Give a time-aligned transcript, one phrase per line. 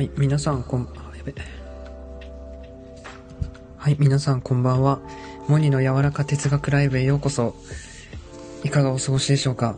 [0.00, 1.34] はい、皆さん、こん、あ、やべ。
[3.76, 4.98] はい、皆さん、こんばんは。
[5.46, 7.54] モニの柔らか哲学ライブへようこそ。
[8.64, 9.76] いかがお過ごしでしょうか？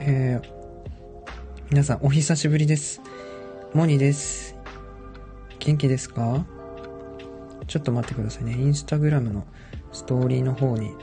[0.00, 0.48] えー、
[1.68, 3.02] 皆さん、お久しぶりです。
[3.74, 4.56] モニです。
[5.58, 6.46] 元気ですか？
[7.66, 8.54] ちょっと待ってくださいね。
[8.54, 9.46] インスタグラムの
[9.92, 10.94] ストーリーの方に、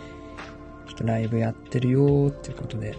[0.88, 2.98] ちょっとライブやってるよーっていうことで、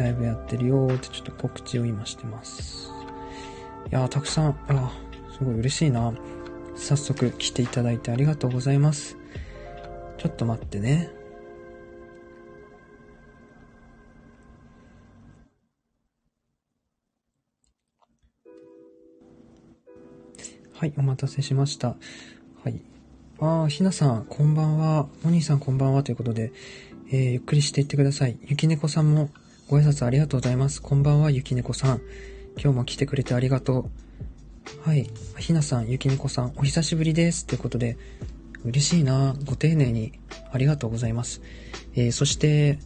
[0.00, 2.90] ライブやってるよーってちょっと告知を今してます。
[3.90, 4.92] いやー、たくさん、あ
[5.36, 6.14] すごい嬉しいな。
[6.74, 9.18] 早速来ていただいてありがとうございます。
[10.16, 11.10] ちょっと待ってね。
[20.72, 21.88] はい、お待たせしました。
[22.64, 22.80] はい。
[23.38, 25.08] ああ、ひなさん、こんばんは。
[25.26, 26.02] お兄さん、こんばんは。
[26.02, 26.52] ということで、
[27.10, 28.38] えー、ゆっくりしていってください。
[28.46, 29.28] ゆきねこさんも、
[29.70, 30.82] ご挨拶ありがとうございます。
[30.82, 32.00] こんばんは、ゆきねこさん。
[32.60, 33.88] 今日も来てくれてありがと
[34.84, 34.88] う。
[34.88, 35.08] はい。
[35.38, 37.46] ひなさん、ゆきねこさん、お久しぶりです。
[37.46, 37.96] ということで、
[38.64, 40.18] 嬉しいなご丁寧に
[40.50, 41.40] ありがとうございます。
[41.94, 42.80] えー、そして、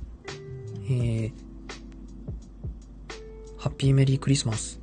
[0.85, 1.33] えー、
[3.57, 4.79] ハッピーメリークリスマス。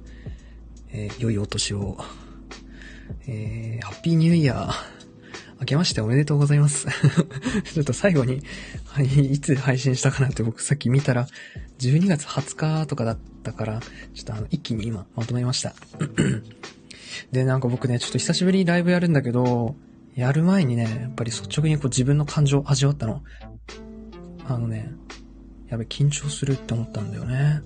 [0.90, 2.00] えー、良いお年を。
[3.28, 5.01] えー、ハッピーニューイヤー。
[5.62, 6.88] 明けましておめでとうございます。
[7.72, 8.42] ちょっと最後に、
[8.86, 11.28] はい、いつ配信したかなって僕さっき見たら、
[11.78, 13.80] 12月20日とかだったから、
[14.16, 15.76] ちょっとあの、一気に今まとめました。
[17.32, 19.76] で、なんか僕ね、ちょっと久しぶりにライブやるんだけど、
[20.16, 23.22] やる前にね、やっぱり率直にこう自分の感情を味わったの。
[24.48, 24.92] あのね、
[25.70, 27.62] やべ、緊張するって思ったんだよね。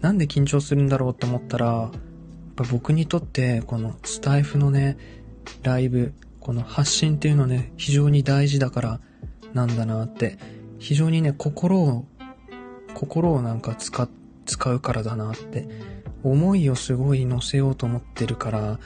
[0.00, 1.90] なんで緊張するんだろうって思ったら、やっ
[2.54, 4.96] ぱ僕にとって、このスタイフのね、
[5.64, 9.00] ライブ、この発信っていうのね、非常に大事だから
[9.52, 10.38] なんだなって、
[10.78, 12.06] 非常にね、心を、
[12.94, 14.08] 心をなんか使、
[14.46, 15.68] 使うからだなって、
[16.22, 18.78] 思いをすごい乗せようと思ってるから、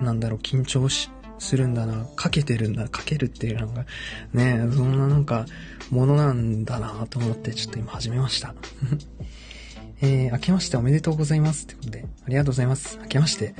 [0.00, 3.86] なんだろう、緊張し、するんだな、かけてるんだ、かけるっていうのが、
[4.32, 5.46] ねそんななんか、
[5.90, 8.54] ものなんだなと思って、ちょっと今始めました。
[10.00, 11.64] えー、明けましておめでとうございます。
[11.64, 12.98] ってことで、ありがとうございます。
[13.02, 13.54] 明けまして、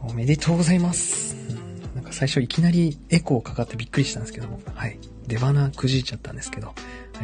[0.00, 1.61] おめでとうございます。
[2.12, 4.98] 最初いきなりエコーかかってびっくりしたんですけども、はい。
[5.26, 6.74] 出花くじいちゃったんですけど、は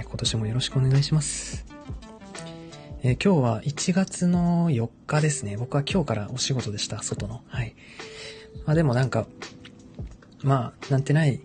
[0.00, 1.66] い、今年もよろしくお願いします。
[3.03, 5.56] えー、今日は1月の4日ですね。
[5.56, 7.43] 僕は今日からお仕事でした、外の。
[7.49, 7.75] はい。
[8.66, 9.26] まあでもなんか、
[10.43, 11.41] まあ、なんてない、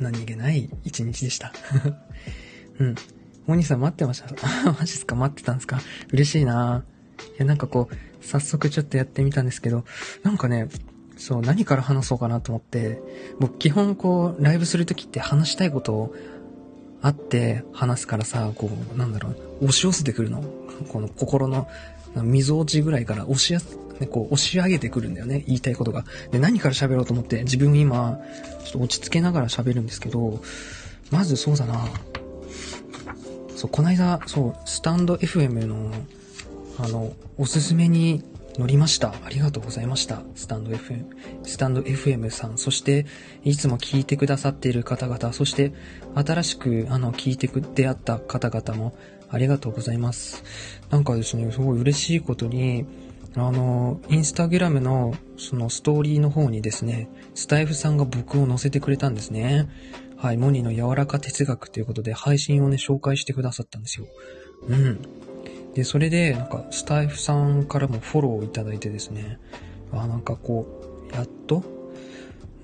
[0.00, 1.52] 何気ない一日でした。
[2.78, 2.94] うん。
[3.46, 4.28] モニさん待ってました？
[4.72, 5.14] マジっすか？
[5.16, 5.80] 待ってたんですか？
[6.12, 6.84] 嬉しいな
[7.36, 9.84] いや、なんかこう、早速ちょっとやってみたんですけど、
[10.22, 10.68] なんかね、
[11.18, 13.02] そう、何から話そうかなと思って、
[13.38, 16.14] 僕基本こう、ライブするときって話したいことを
[17.02, 19.30] あって話すからさ、こう、なんだろ
[19.60, 20.42] う、押し寄せてくるの。
[20.88, 21.68] この心の、
[22.14, 26.04] 溝落ちぐらいから押しやす、ね、こう、押し上げてくるんだよね、言いたいことが。
[26.30, 28.20] で、何から喋ろうと思って、自分今、
[28.64, 30.40] ちょっと落ち着けながら喋るんですけど、
[31.10, 31.88] まずそうだな
[33.56, 35.90] そう、こないだ、そう、スタンド FM の、
[36.78, 38.22] あの、おすすめに
[38.58, 39.14] 乗りました。
[39.24, 40.22] ありがとうございました。
[40.34, 41.06] スタンド FM、
[41.44, 43.06] スタンド FM さん、そして、
[43.44, 45.72] いつも聞いてくださっている方々、そして、
[46.14, 48.96] 新しく、あの、聞いてく、出会った方々も、
[49.30, 50.42] ありがとうございます。
[50.90, 52.84] なんかですね、すごい嬉しいことに、
[53.36, 59.68] あの、インスタグラムの、そのストーリーの方にですね、スタイフさんが僕を載せてくれたんですね。
[60.16, 64.06] はい、モニの柔らか哲学ということで配信をね、紹介してくださったんですよ。
[64.66, 65.00] うん。
[65.74, 69.38] で、それで、なんか、スタイフさんからもフォローをいただいてですね、
[69.92, 70.66] あ、なんかこ
[71.10, 71.62] う、やっと、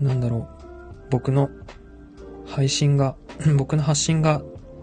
[0.00, 0.48] なんだろう、
[1.10, 1.50] 僕の
[2.46, 3.16] 配信が、
[3.56, 4.42] 僕の発信が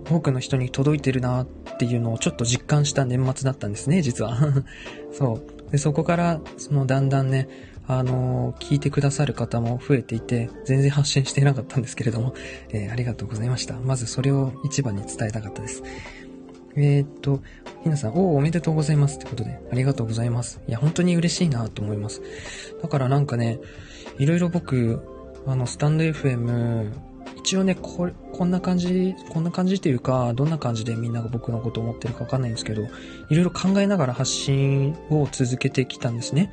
[0.10, 1.48] 多くの人に届いてるなっ
[1.78, 4.38] ていうのをちょっと実感した年末だったんですね、実は。
[5.14, 5.72] そう。
[5.72, 7.48] で、そこから、そのだんだんね、
[7.88, 12.34] あのー、聞いてくださる方も増えていて、全然発信していなかったんですけれども、
[12.70, 13.76] えー、ありがとうございました。
[13.80, 15.84] まずそれを一番に伝えたかったです。
[16.76, 17.42] えー、っと、
[17.84, 20.62] ひなさん、おお、おめでとうございますってことで、ありがとうございます。
[20.68, 22.22] いや、本当に嬉しいなと思います。
[22.82, 23.60] だからなんかね、
[24.20, 25.02] いろいろ僕、
[25.46, 26.92] あの、スタンド FM、
[27.38, 36.52] 一応ね、こ、こんな感じ、こんな感じというか、どんな感じでみんなが僕のことを思ってるかわかんないんですけど、いろいろ考えながら発信を続けてきたんですね。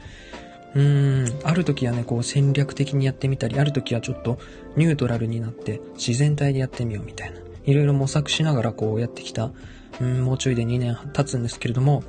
[0.74, 4.38] うーん、ある時はね、こう戦略的にやってみたり、ある時はちょっと
[4.76, 7.40] ニュートラルになって自然体でやってみようみたいな。
[7.64, 9.50] いろいろ模索しながらこうやってきた
[10.00, 12.02] うん、もうちょいで2年経つんですけれども、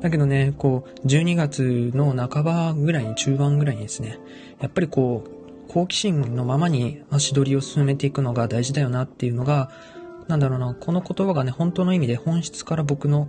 [0.00, 4.18] だけどね、こう、12月の半ばぐらいに、中盤ぐらいにですね、
[4.60, 9.70] やっぱりこう、好奇心のままに足取りを進めていくのが大事だよなっていうのが、
[10.28, 13.28] なんだろうな、この言葉がね、本当の意味で本質から僕の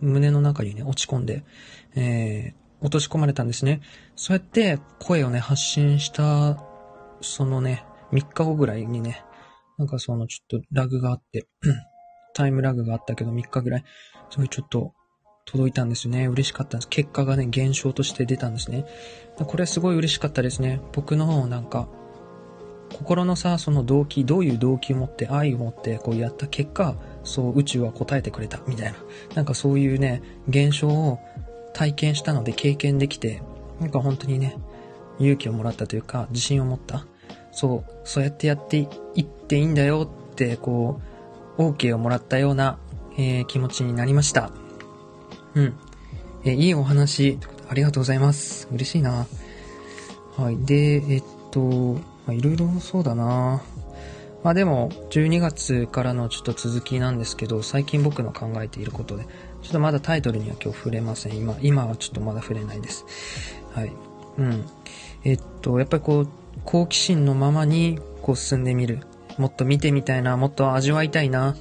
[0.00, 1.44] 胸の中にね、落ち込んで、
[1.94, 3.80] えー、落とし込まれたんですね。
[4.16, 6.62] そうやって声をね、発信した、
[7.20, 9.24] そのね、3日後ぐらいにね、
[9.76, 11.46] なんかそのちょっとラグがあって、
[12.38, 13.84] タイムラグがあったけど3日ぐらい、
[14.30, 14.94] そういちょっと
[15.44, 16.28] 届いたんですね。
[16.28, 16.88] 嬉しかったんです。
[16.88, 18.84] 結果がね、現象として出たんですね。
[19.38, 20.80] これすごい嬉しかったですね。
[20.92, 21.88] 僕のなんか、
[22.92, 26.94] 心のさ、その動機、どういう動機を持って、愛を持って、こうやった結果、
[27.24, 28.98] そう宇宙は答えてくれた、みたいな。
[29.34, 31.18] なんかそういうね、現象を
[31.74, 33.42] 体験したので経験できて、
[33.80, 34.56] なんか本当にね、
[35.18, 37.04] 勇気をもらったというか、自信を持った。
[37.50, 41.07] そう、そうやってやっていっていいんだよって、こう、
[41.58, 42.78] OK をもらったような、
[43.16, 44.50] えー、気持ちになりました。
[45.54, 45.74] うん。
[46.44, 47.38] えー、いいお話、
[47.68, 48.68] ありがとうございます。
[48.72, 49.26] 嬉しいな。
[50.36, 50.56] はい。
[50.64, 53.60] で、えっと、まあ、いろいろそうだな
[54.44, 59.24] まあでも、12月からのちょっと続きなんですけど、最近僕の考えていることで、
[59.62, 61.36] ちょっとまだタイトルには今日触れません。
[61.36, 63.04] 今、今はちょっとまだ触れないです。
[63.74, 63.92] はい。
[64.38, 64.64] うん。
[65.24, 66.28] えっと、やっぱりこう、
[66.64, 69.00] 好奇心のままに、こう進んでみる。
[69.38, 71.56] もっと見てみたいな、もっと味わいたいな、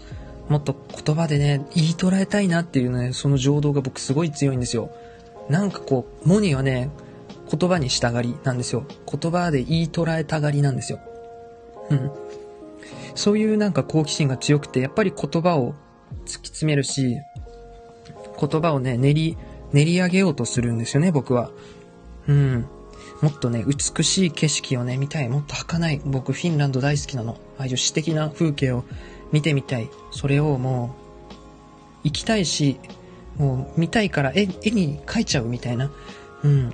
[0.49, 4.89] もっと言葉でね、言い捉えたいなっていうね、その情動が僕すごい強いんですよ。
[5.49, 6.89] なんかこう、モニはね、
[7.49, 8.85] 言葉にしたがりなんですよ。
[9.09, 10.99] 言葉で言い捉えたがりなんですよ。
[11.89, 12.11] うん。
[13.15, 15.73] そういうなんか好奇心が強くて、やっぱり言葉を
[16.25, 17.17] 突き詰めるし、
[18.39, 19.37] 言葉をね、練り、
[19.73, 21.51] 練り上げようとするんですよね、僕は。
[22.27, 22.67] うん。
[23.21, 25.29] もっとね、美しい景色をね、見たい。
[25.29, 26.01] もっと儚い。
[26.05, 27.37] 僕、フィンランド大好きなの。
[27.57, 28.83] ああいう詩的な風景を
[29.31, 29.89] 見てみたい。
[30.11, 30.95] それをも
[32.03, 32.79] う、行きたいし、
[33.37, 35.91] もう見たいから絵絵に描いちゃうみたいな。
[36.43, 36.73] うん。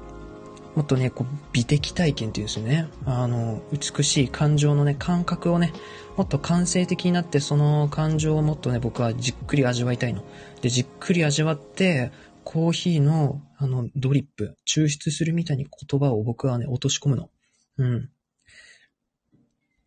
[0.75, 2.87] もっとね、こう、美的体験っていうんですよね。
[3.05, 5.71] あの、美しい感情のね、感覚をね、
[6.17, 10.23] もっと感性的になって、その感情をもっとね、僕はじっくり味わいたいの。
[10.61, 12.11] で、じっくり味わって、
[12.43, 17.29] コーヒーの、あの、ドリップ、抽出するみたいに言葉を僕はね、落とし込むの。
[17.77, 18.09] うん。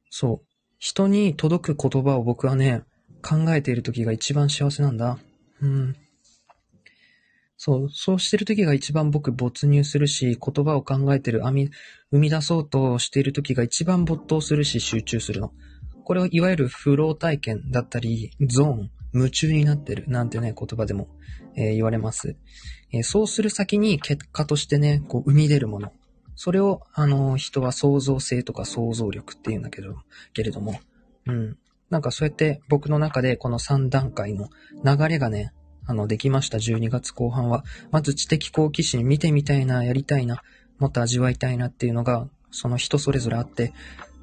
[0.08, 0.46] そう。
[0.78, 2.84] 人に届く言葉を僕はね、
[3.22, 5.18] 考えている時が一番幸せなんだ。
[5.60, 5.94] うん。
[7.58, 11.70] そう、そうしてる時が一番僕没入するし、言葉を考えてる、編み、
[12.12, 15.52] 生み出そうとしている時が一番没頭するし、集中するの。
[16.04, 21.08] これをいわゆるフロー体験だったり、ゾーン、夢中になってる、なんてね、言葉でも、
[21.56, 22.36] えー、言われます。
[22.92, 25.92] えー、そうする先に結果としてね、こう、生み出るもの。
[26.34, 29.96] それを、あの、人は創造性とか想像力っていうんだけど、
[30.34, 30.80] けれども、
[31.26, 31.58] うん。
[31.90, 34.48] なんかそうやって僕の中でこの3段階の
[34.84, 35.52] 流れがね、
[35.86, 37.64] あの、できました、12月後半は。
[37.92, 40.42] まず知的好奇心、見てみたいな、やりたいな、
[40.78, 43.72] もっと味わいたいなっていうのが、その人それぞれあって、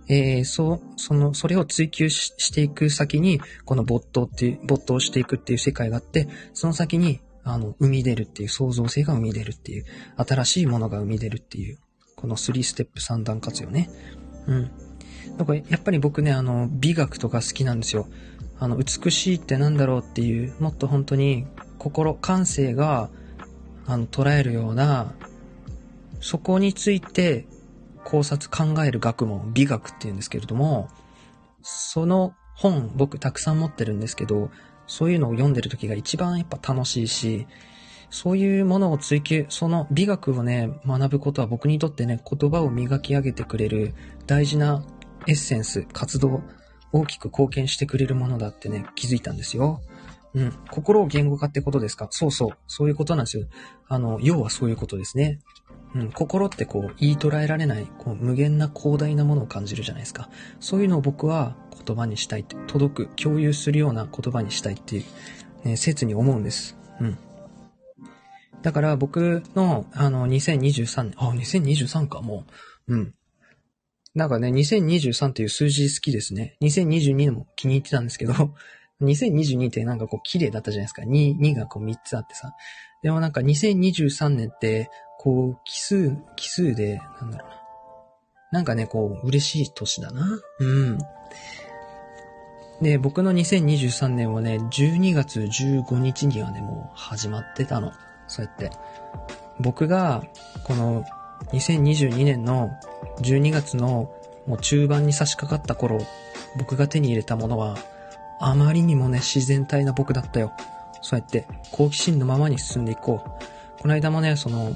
[0.09, 9.85] えー、そう、その、それを追求していく先に、この没頭っていう、没頭していくっていう世界があって、その先に、あの、生み出るっていう、創造性が生み出るっていう、
[10.17, 11.77] 新しいものが生み出るっていう、
[12.15, 13.89] この3ステップ3段活用ね。
[14.47, 14.71] うん。
[15.37, 18.07] だか、やっぱり僕ね、あの、美学とか好きなんですよ。
[18.59, 21.47] あの、美しいってなんだろうっていう、もっと本当に
[21.77, 23.09] 心、感性が、
[23.85, 25.13] あの、捉えるような、
[26.21, 27.45] そこについて
[28.05, 30.87] 考察、考える学問、美学って言うんですけれども、
[31.61, 34.51] その本、僕たくさん持ってるんですけど、
[34.95, 37.47] そういうのを読んでる時が一番やっぱ楽しいし、
[38.11, 43.95] そういうものを追求、その美学をね、学ぶことは僕にとってね、言葉を磨き上げてくれる
[44.27, 44.85] 大事な
[45.27, 46.43] エッセンス、活動
[46.91, 49.81] 大きく貢献してくれるものだってね、気づいたんですよ。
[50.35, 50.53] うん。
[50.69, 52.07] 心を言語化ってことですか？
[52.11, 52.49] そうそう。
[52.67, 53.47] そういうことなんですよ。
[53.87, 55.39] あの、要はそういうことですね。
[55.95, 56.11] うん。
[56.11, 60.29] 心ってこう、言い捉えられない、こう、無限な広大なものを感じるじゃないですか。
[60.59, 64.99] そういうのを僕は言葉にしたいって、届く、共有するような言葉にしたいってい
[65.63, 66.77] う、ね、説に思うんです。
[66.99, 67.17] うん。
[68.61, 72.45] だから僕の、あの、2023年、あ、2023か、も
[72.87, 72.95] う。
[72.95, 73.13] うん。
[74.15, 76.55] なんかね、2023っていう数字好きですね。
[76.61, 78.33] 2022も気に入ってたんですけど、
[79.01, 81.01] 2022ってなんかこう綺麗だったじゃないですか。
[81.01, 82.53] 2、2がこう3つあってさ。
[83.01, 84.89] でもなんか2023年って、
[85.23, 87.55] こう、奇数、奇数で、なんだろうな。
[88.51, 90.27] なんかね、こう、嬉しい年だな。
[90.59, 90.97] うん。
[92.81, 97.93] で、僕の2023年はね、12月15日にはね、もう始まってたの。
[98.27, 98.71] そうやって。
[99.59, 100.23] 僕が、
[100.65, 101.05] この
[101.53, 102.71] 2022年の
[103.21, 104.13] 12月の
[104.45, 105.99] もう中盤に差し掛かった頃、
[106.57, 107.77] 僕が手に入れたものは、
[108.41, 110.51] あまりにもね、自然体な僕だったよ。
[111.01, 113.81] そうやって好奇心のままに進んでいこう。
[113.81, 114.75] この間もね、その、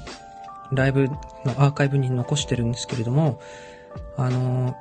[0.72, 1.14] ライブの
[1.58, 3.40] アーカイブに残してるんですけれども、
[4.16, 4.76] あの、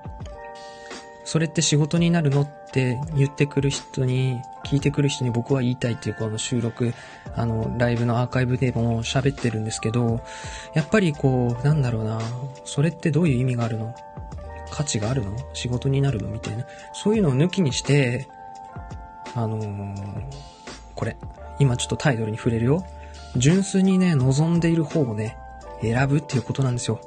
[1.26, 6.94] それって仕事になるのって言ってくる人に、聞いてくる人に僕は言いたいっていうこの収録、
[7.36, 10.22] あの、ライブのアーカイブでも喋ってるんですけど、
[10.74, 12.20] やっぱりこう、なんだろうな、
[12.64, 13.94] それってどういう意味があるの？
[14.72, 15.36] 価値があるの？
[15.54, 16.30] 仕事になるの？
[16.30, 16.66] みたいな。
[16.94, 18.28] そういうのを抜きにして、
[19.36, 20.22] あのー、
[20.96, 21.18] これ、
[21.60, 22.86] 今ちょっとタイトルに触れるよ。
[23.36, 25.38] 純粋にね、望んでいる方をね、
[25.82, 27.00] 選ぶっていうことなんですよ。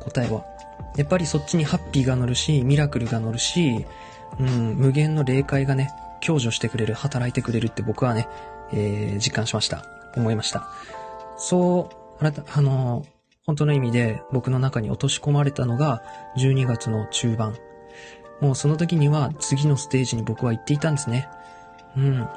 [0.00, 0.44] 答えは。
[0.96, 3.86] やっぱりそっちにハッピーが乗るし、ミラクルが乗るし、
[4.38, 8.28] うん、無限の霊界がね、享受してくれる、働いてくれるって僕はね、
[8.72, 9.84] えー、実感しました。
[10.16, 10.68] 思いました。
[11.36, 13.06] そう、あなた、あのー、
[13.46, 16.02] 本当の意味で僕の中に落とし込まれたのが
[16.36, 17.56] 12月の中盤。
[18.40, 21.28] もうその時には次のステージに僕は行っていたんですね。
[21.96, 22.28] うん。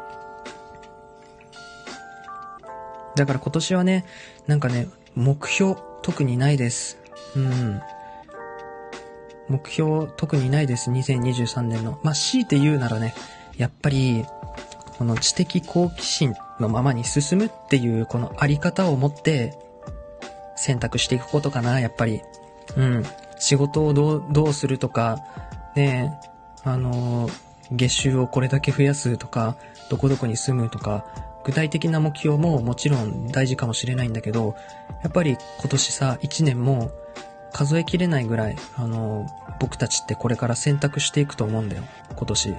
[3.15, 4.05] だから今年はね、
[4.47, 6.97] なんかね、目標特にないです。
[7.35, 7.81] うん。
[9.49, 10.91] 目標特にないです。
[10.91, 11.99] 2023年の。
[12.03, 13.13] まあ、強いて言うならね、
[13.57, 14.25] やっぱり、
[14.97, 19.57] この知的好奇心のままに進むっていうこのあり方を持って
[20.55, 22.21] 選択していくことかな、やっぱり。
[22.77, 23.03] うん。
[23.39, 25.17] 仕事をどう、どうするとか、
[25.75, 26.19] ね
[26.63, 27.29] あの、
[27.71, 29.57] 月収をこれだけ増やすとか、
[29.89, 31.05] どこどこに住むとか、
[31.43, 34.55] 具体的な目標ももちろん大事かもしれないんだけど、
[35.03, 36.91] やっぱり今年さ、1年も
[37.51, 39.27] 数えきれないぐらい、あの、
[39.59, 41.83] 僕たちってこれから選択していくと思うんだよ、
[42.15, 42.55] 今年。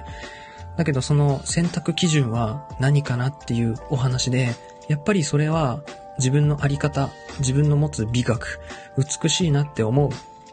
[0.77, 4.55] だけどその選択基準は何かなっていうお話で、
[4.87, 5.81] やっぱりそれは
[6.17, 7.09] 自分のあり方、
[7.39, 8.59] 自分の持つ美学、
[8.97, 10.09] 美しいなって思う、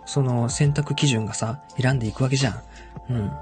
[0.06, 2.62] その選択基準がさ、選んでいくわけじゃん。
[3.10, 3.32] うん。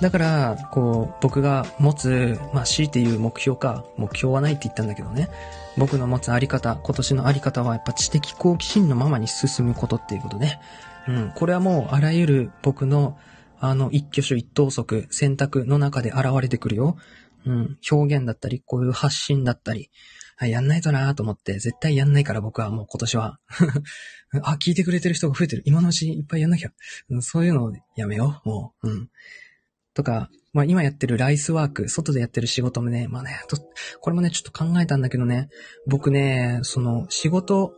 [0.00, 5.28] だから、こう、僕が持つ、まあ、強いて言う目標か、目標はないって言ったんだけどね。
[5.76, 10.58] 僕の持つあり方、今年のあり方はやっぱ知的好奇心のままに進むことっていうことね。
[11.06, 11.32] うん。
[11.34, 13.18] これはもうあらゆる僕の、
[13.58, 16.96] あの、一挙手一投足、選択の中で現れてくるよ。
[17.44, 17.78] うん。
[17.90, 19.90] 表現だったり、こういう発信だったり。
[20.46, 23.38] やんないとなと思って、絶対やんないから僕はもう今年は。
[24.42, 25.62] あ、聞いてくれてる人が増えてる。
[25.66, 26.72] 今のうちいっぱいやんなきゃ。
[27.20, 28.48] そういうのをやめよう。
[28.48, 28.88] もう。
[28.88, 29.10] うん。
[30.00, 33.40] とか、まあ今やってるライスワーク、外でやってる仕事もね、まあね、
[34.00, 35.48] これもね、ちょっと考えたんだけどね、
[35.86, 37.74] 僕ね、その仕事、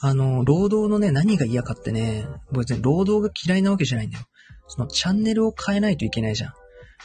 [0.00, 4.24] あの、労働のね、何が嫌かってね、別に労働が嫌いなわけじゃないんだよ。
[4.68, 6.50] そのチャンネルを変えないといけないじゃん。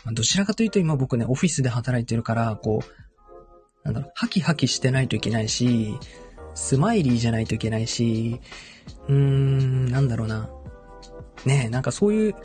[0.05, 5.95] まあ、どちらかというと今僕ね、オフィスで働いてるから、こう、なんだろう、ハキハキしてないといけないし、
[6.55, 8.41] スマイリーじゃないといけないし、
[9.07, 10.49] うーん、なんだろうな。
[11.45, 12.35] ねえ、なんかそういう、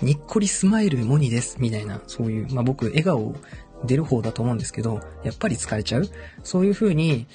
[0.00, 3.34] にっこりスマイルモニです、みたいな、そういう、まあ僕、笑顔
[3.84, 6.08] 出る方だと思うんですけど、やっぱり疲れちゃう
[6.42, 7.26] そういう風に、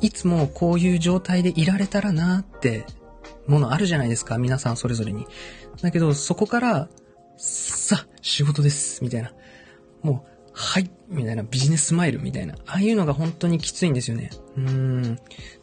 [0.00, 2.84] いつもこういう状態でいられたらなって
[3.46, 5.26] ものあるじゃないですか、皆さんそれぞれに。
[5.82, 6.88] だけど、そこから、
[7.36, 9.32] さ、仕事です、みたいな。
[10.02, 14.30] もう、はい、みたいな、ビジネススマイルみたいな、ああいうのが本当にきついんですよね。
[14.56, 15.16] うん。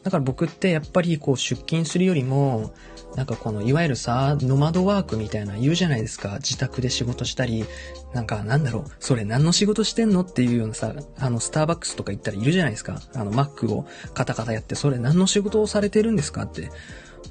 [0.03, 2.73] だから僕ってやっぱりこう出勤するよりも、
[3.15, 6.35] なんかこの、いわゆるさ、ノマドワークみたいな言うじゃないですか。
[6.35, 7.65] 自宅で仕事したり、
[8.13, 13.01] なんかなんだろう、それ何の仕事してんのっていうようなさ、あの、スターバックスとか行ったらいるじゃないですか。
[13.13, 16.71] あの、マックをカタカタやって、それ何の仕事をされてるんですかって。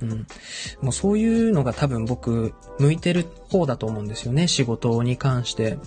[0.00, 0.26] うん。
[0.80, 4.48] もうそういうのが多分僕、向いてる方だと思うんですよね。
[4.48, 5.78] 仕事に関して。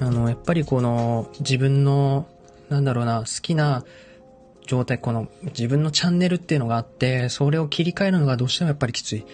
[0.00, 2.26] あの、やっぱりこの自分の、
[2.70, 3.84] なんだろうな、好きな
[4.68, 9.24] 状態、この自分のチャンネルっていうのがあって、それを切り替えるのがどうしてもやっぱりきつい。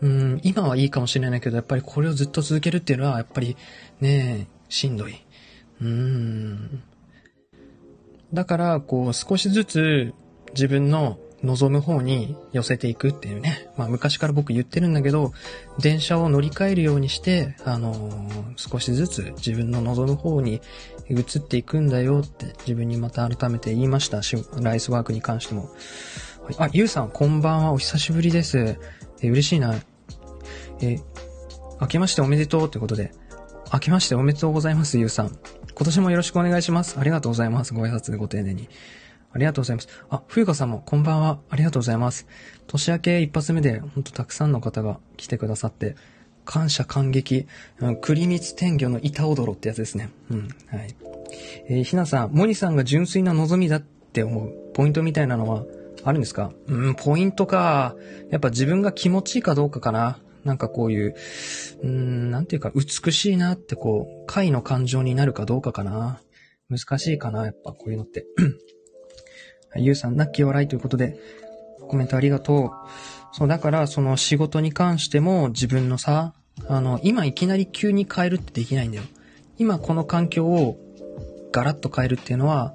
[0.00, 3.56] うん、今はいいかもしれないけど、やっぱりこれをずっと続けるっていうのは、やっぱり
[4.00, 5.16] ね、しんどい。
[5.82, 6.82] うん。
[8.32, 10.14] だから、こう、少しずつ
[10.52, 13.68] 自分の望む方に寄せていくっていうね。
[13.76, 15.32] まあ昔から僕言ってるんだけど、
[15.78, 20.62] 電車を乗り換えるようにして、あのー、少しずつ自分の望む方に
[21.08, 24.20] 移っていくんだよって自分にまた改めて言いました。
[24.60, 25.70] ライスワークに関しても。
[26.58, 27.72] あ、ゆうさん、こんばんは。
[27.72, 28.78] お久しぶりです。
[29.20, 29.74] え、嬉しいな。
[30.80, 30.98] え、
[31.80, 33.12] 明けましておめでとうってことで。
[33.72, 35.26] 明けましておめでとうございます、ゆうさん。
[35.74, 36.98] 今年もよろしくお願いします。
[36.98, 37.74] ありがとうございます。
[37.74, 38.68] ご挨拶でご丁寧に。
[39.32, 39.88] ありがとうございます。
[40.08, 41.38] あ、冬香さんもこんばんは。
[41.50, 42.26] ありがとうございます。
[42.66, 45.96] 年明け一発目で、ほんとたくさんの方が来てくださって、
[46.44, 47.46] 感謝感激、
[47.80, 50.10] うん、栗光天魚の板踊ろってやつですね。
[50.30, 50.96] うん、はい。
[51.68, 55.64] えー、ひなさん、モニさんが純粋な望みだって思うポイントみたいなのは
[56.04, 56.52] あるんですか？
[56.68, 57.96] うん、ポイントか。
[58.30, 60.20] やっぱ自分が気持ちいいかどうかかな。
[60.44, 61.16] なんかこういう、
[61.82, 66.20] うん、なんていうか、美しいなってこう、貝の感情になるかどうかかな。
[66.70, 68.24] 難しいかな、やっぱこういうのって。
[69.74, 71.18] ゆうさん、ナッキー笑いということで、
[71.88, 72.70] コメントありがとう。
[73.32, 76.34] そう、だから、その仕事に関しても自分のさ、
[76.68, 79.04] あの、今いきなり急に変えるってできないんだよ。
[79.58, 80.78] 今この環境を
[81.52, 82.74] ガラッと変えるっていうのは、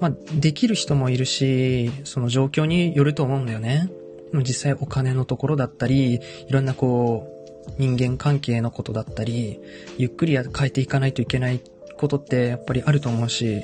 [0.00, 3.90] まあ、できる人もいるし、その状況によると思うんだよね。
[4.32, 6.20] 実際お金のところだったり、い
[6.50, 7.36] ろんなこう、
[7.78, 9.60] 人間関係のことだったり、
[9.98, 11.60] ゆっくり変えていかないといけない
[11.96, 13.62] ことってやっぱりあると思うし、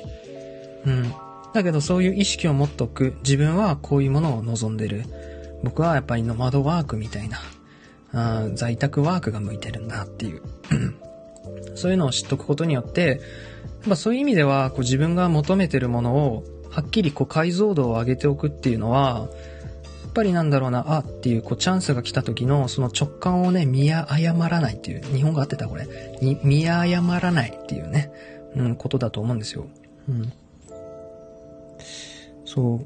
[0.85, 1.13] うん。
[1.53, 3.13] だけどそういう意識を持っておく。
[3.23, 5.03] 自分はこういうものを望んでる。
[5.63, 7.39] 僕はやっぱりノマドワークみたいな、
[8.11, 10.41] あ在宅ワークが向いてるんだっていう。
[11.75, 13.21] そういうのを知っとくことによって、
[13.85, 19.27] まあそういう意味では、こう自分が求めてるものを、はっきりこう解像度を上げておくっていうのは、
[20.03, 25.87] やっぱりなんだろうな、あっていう、こうチャンスが来た時の、その直感をね、見誤らないっていう、日本語合ってたこれ。
[26.43, 28.11] 見誤らないっていうね、
[28.55, 29.67] うん、ことだと思うんですよ。
[30.09, 30.33] うん。
[32.53, 32.85] そう。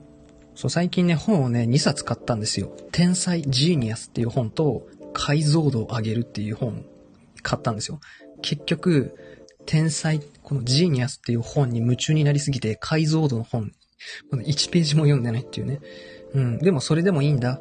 [0.56, 2.72] そう、最近ね、本をね、2冊買ったんですよ。
[2.92, 6.86] 天才ジーニアスっていう本と、解像度を上げるっていう本、
[7.42, 8.00] 買ったんですよ。
[8.42, 9.16] 結局、
[9.66, 13.72] 天才、このジーニアスっていう本に夢中になりすぎて、解像度の本、
[14.30, 15.80] この1ページも読んでないっていうね。
[16.34, 17.60] うん、でもそれでもいいんだ。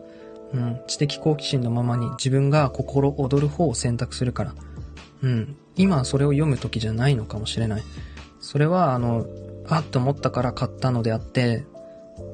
[0.53, 4.55] うん、知的好奇心のままに自分が心躍る方を選択するから。
[5.23, 7.83] うん、今それを読む時じゃないのかもしれない。
[8.41, 9.27] それは、あの、
[9.69, 11.65] あって思ったから買ったのであって、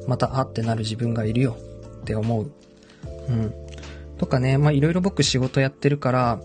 [0.06, 1.56] またあってなる自分がいるよ
[2.02, 2.52] って思う。
[3.28, 3.54] うん。
[4.18, 6.40] とかね、まあいろいろ僕仕事やってるから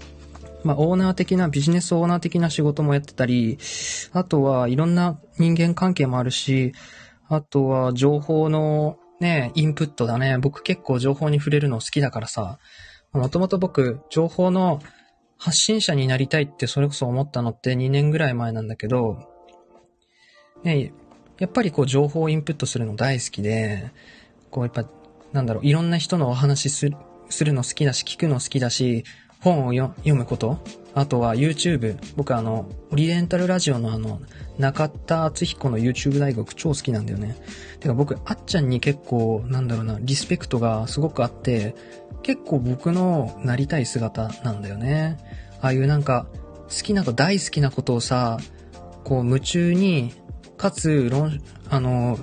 [0.64, 3.58] まあオーナー的な、ビジネスオーナー的な仕事もやってたり、
[4.12, 6.72] あとはいろんな人間関係もあるし、
[7.28, 10.38] あとは情報のね、インプットだね。
[10.38, 12.58] 僕結構情報に触れるの好きだからさ、
[13.12, 14.80] もともと僕、情報の
[15.36, 19.18] 発信者になりたいってそれこそ思ったのって2年ぐらい前なんだけど、
[20.62, 20.92] ね、
[21.40, 23.90] やっぱりこう情報をインプットするの大好きで、
[24.50, 24.84] こうやっぱ、
[25.32, 26.96] なんだろう、いろんな人のお話しする
[27.30, 29.04] するの好きだし、聞くの好きだし、
[29.40, 30.58] 本を読むこと、
[30.94, 34.20] あとは YouTube、僕あの、オリエンタルラジオのあの、
[34.58, 37.36] 中田敦彦の YouTube 大学超好きなんだよね。
[37.78, 41.74] てか僕、あっちゃんに結構、なんだろうな、リスペクトがすごくあって、
[42.22, 45.16] 結構僕のなりたい姿なんだよね。
[45.62, 46.26] ああいうなんか、
[46.68, 48.38] 好きなと大好きなことをさ、
[49.04, 50.12] こう夢中に
[50.60, 52.18] かつ、論、あの、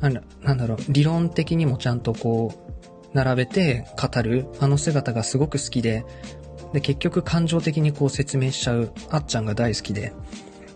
[0.00, 6.04] なんだろう、理論的にもちゃんとこう、並べて語る、あの姿がすごく好きで、
[6.72, 10.12] で、結局感情的にこう説明しちゃう、あっちゃんが大好きで、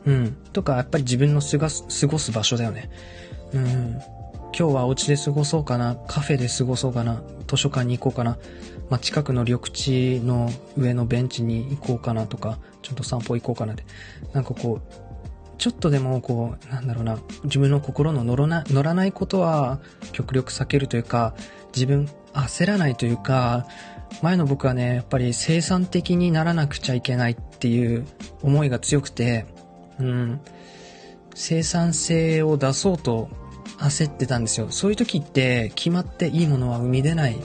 [0.05, 0.37] うん。
[0.53, 2.91] とか、やっぱり自分の過ごす、過ごす場所だよね。
[3.53, 3.99] うん。
[4.57, 8.39] 今日はお家で過ごそうかな、カフェで過ごそうかな、図書館に行こうかな、
[8.89, 13.85] まあ、近くの緑地の上のベンチに行こうかなとか、ちょっと散歩行こうかなって。
[14.33, 15.08] なんかこう、
[15.59, 19.81] ちょっとでもこう、なんだろうな、自分の心の乗らな乗らないことは
[20.13, 21.35] 極力避けるというか、
[21.75, 23.67] 自分焦らないというか、
[24.23, 28.07] 前の僕はね、やっぱり生産的にならなくちゃいけないっていう
[28.43, 29.47] 思いが強くて、
[29.99, 30.41] うん、
[31.35, 33.29] 生産性を出そうと
[33.79, 34.69] 焦ってたんですよ。
[34.71, 37.37] そういう時って決まっていいものは生み出ない。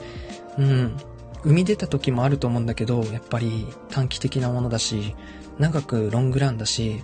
[0.58, 0.98] うん。
[1.44, 5.16] 生み出た時もあると思うんだけど、やっぱり短期的なものだし、
[5.60, 7.04] 長くロングランだし、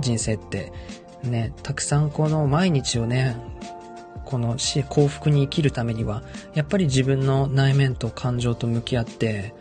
[0.00, 0.72] 人生って。
[1.22, 3.36] ね、たくさんこの毎日をね、
[4.24, 6.22] この幸福に生きるためには、
[6.54, 9.54] やっぱり自分の内面と感情と向き合って、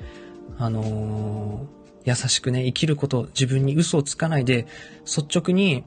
[0.58, 4.68] あのー、優しくね、生きること、自分に嘘をつかないで、
[5.06, 5.86] 率直に、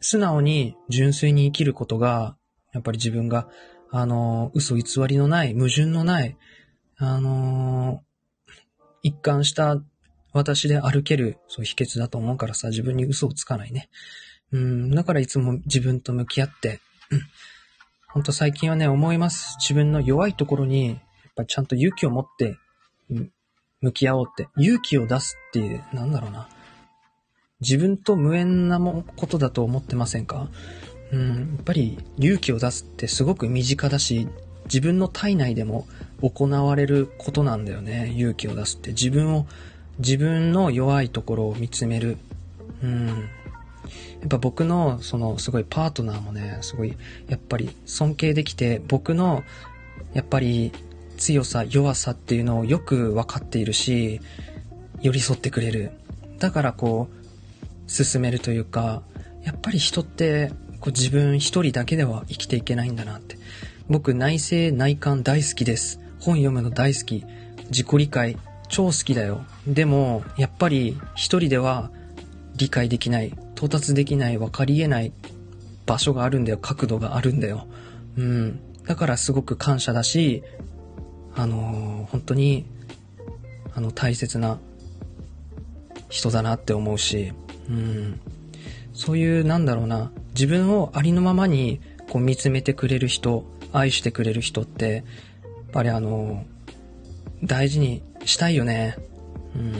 [0.00, 2.36] 素直に、純粋に生きることが、
[2.72, 3.48] やっぱり自分が、
[3.90, 6.36] あのー、嘘偽りのない、矛盾のない、
[6.96, 8.52] あのー、
[9.02, 9.80] 一貫した
[10.34, 13.88] 私で歩ける、そう秘訣だと思うからさ、自分に嘘をつかないね。
[14.52, 17.20] うん、だからいつも自分と向き合って、うん。
[18.08, 19.56] ほんと最近はね、思います。
[19.60, 20.98] 自分の弱いところに、やっ
[21.34, 22.58] ぱちゃんと勇気を持って、
[23.80, 24.48] 向き合おうって。
[24.56, 26.48] 勇気を出すっていう、なんだろうな。
[27.60, 30.48] 自分と無縁なもことだと思ってませんか？
[31.12, 34.28] うん、やっぱり勇気を出すってすごく身近だし、
[34.64, 35.86] 自分の体内でも
[36.20, 38.12] 行われることなんだよね。
[38.16, 38.90] 勇気を出すって。
[38.90, 39.46] 自分を
[39.98, 42.18] 自分の弱いところを見つめる。
[42.82, 43.06] うん。
[43.08, 43.14] や
[44.26, 46.96] っぱ僕の、その、すごいパートナーもね、すごい、
[47.28, 49.44] やっぱり尊敬できて、僕の、
[50.14, 50.72] やっぱり
[51.18, 54.20] 強さ、弱さっていうのをよく分かっているし、
[55.02, 55.92] 寄り添ってくれる。
[56.38, 59.02] だからこう、進めるというか、
[59.42, 63.36] やっぱり人って、こう自分一人だけでは生きていけないんだなって。
[63.88, 66.00] 僕内政内観大好きです。
[66.20, 67.24] 本読むの大好き。
[67.70, 68.36] 自己理解
[68.74, 69.44] 超好きだよ。
[69.68, 71.92] でも、やっぱり一人では
[72.56, 75.12] 理解できない、到達できない、分かり得ない
[75.86, 76.58] 場所があるんだよ。
[76.58, 77.68] 角度があるんだよ。
[78.18, 78.58] うん。
[78.84, 80.42] だからすごく感謝だし、
[81.36, 82.66] あのー、本当に、
[83.76, 84.58] あの、大切な
[86.08, 87.32] 人だなって思うし、
[87.70, 88.18] うん。
[88.92, 95.04] そういう、なんだろうな、自分をありのままにこう見つめてくれる人、愛してくれる人って、やっ
[95.70, 96.44] ぱりあの、
[97.44, 98.96] 大事にしたいよね。
[99.56, 99.72] うん。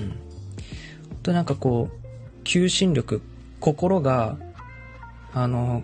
[1.10, 3.22] ほんとなんかこう、求心力、
[3.60, 4.36] 心が、
[5.32, 5.82] あの、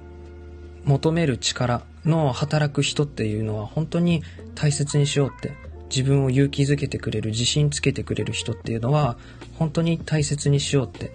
[0.85, 4.23] 求める力の働く人っていうのは本当に
[4.55, 5.53] 大切にしようって、
[5.91, 9.17] 自分を勇気づけてくれる、自信つけてくれる人っていうのは
[9.59, 11.13] 本当に大切にしようって、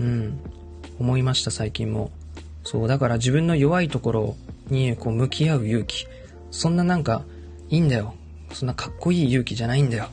[0.00, 0.40] うん、
[0.98, 2.10] 思いました最近も。
[2.64, 4.36] そう、だから自分の弱いところ
[4.68, 6.06] にこう向き合う勇気。
[6.50, 7.24] そんななんか、
[7.68, 8.14] いいんだよ。
[8.52, 10.08] そんなかっこいい勇気じゃないんだよ。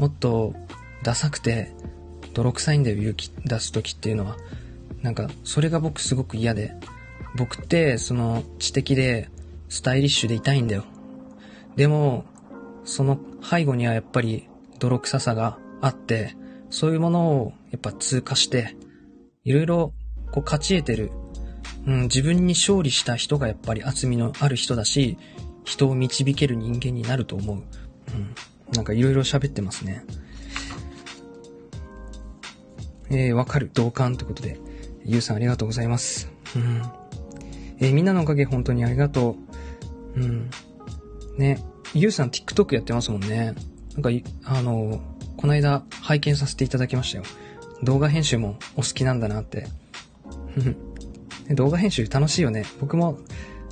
[0.00, 0.54] もっと、
[1.02, 1.72] ダサくて、
[2.32, 4.38] 泥臭いんだよ、勇気出す時っていうのは。
[5.02, 6.72] なんか、それが僕すごく嫌で。
[7.36, 9.28] 僕って、その、知的で、
[9.68, 10.84] スタイリッシュでいたいんだよ。
[11.76, 12.24] でも、
[12.86, 16.34] その背後にはやっぱり、泥臭さがあって、
[16.70, 18.74] そういうものをやっぱ通過して、
[19.44, 19.92] いろいろ
[20.30, 21.12] こう勝ち得てる、
[21.86, 25.18] うん、自分に勝利した人がやっぱり厚みのある人だし、
[25.64, 27.56] 人を導ける人間になると思う。
[27.56, 27.58] う
[28.16, 28.34] ん。
[28.74, 30.04] なんかいろいろ喋ってますね。
[33.10, 34.58] えー、わかる、同感ってことで、
[35.04, 36.30] ゆうさんありがとうございます。
[36.54, 36.82] うん。
[37.78, 39.36] えー、みんなのおかげ本当にありがと
[40.16, 40.20] う。
[40.20, 40.50] うん。
[41.36, 43.54] ね、ゆうさん TikTok やってますもんね。
[43.94, 44.10] なんか、
[44.44, 45.00] あの、
[45.36, 47.24] この間拝見させていただきましたよ。
[47.82, 49.66] 動画編集もお好きなんだなって。
[51.54, 52.64] 動画編集楽しいよね。
[52.80, 53.18] 僕も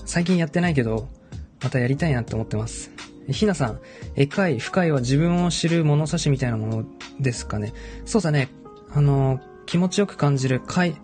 [0.04, 1.08] 最近やってないけど、
[1.62, 2.90] またやりたいなって思ってます。
[3.30, 3.80] ひなさん、
[4.16, 6.84] えかい、深いは自分を知る物差しみたいなもの
[7.20, 7.74] ですかね。
[8.04, 8.48] そうだね。
[8.90, 10.96] あの、気持ちよく感じる、快、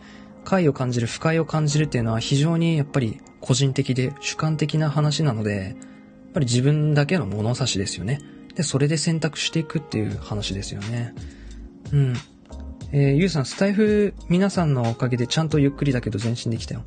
[0.45, 8.21] 快を感じる、不快を感じるっていうのは非常にやっぱり個人的で主観的な話なので、やっぱり自分だけの物差しですよね。
[8.55, 11.15] で、それで選択していくっていう話ですよね。
[11.93, 12.15] うん。
[12.93, 16.85] えー、ゆうさん、スタイフ皆さんのおかげでちゃんとゆっくりだけど前進できたよ。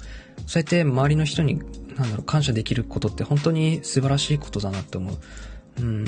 [0.48, 1.60] そうやって周りの人に、
[1.96, 5.18] なんだろう、感謝できることって本当に素晴らしいことだなって思う。
[5.82, 6.06] うん。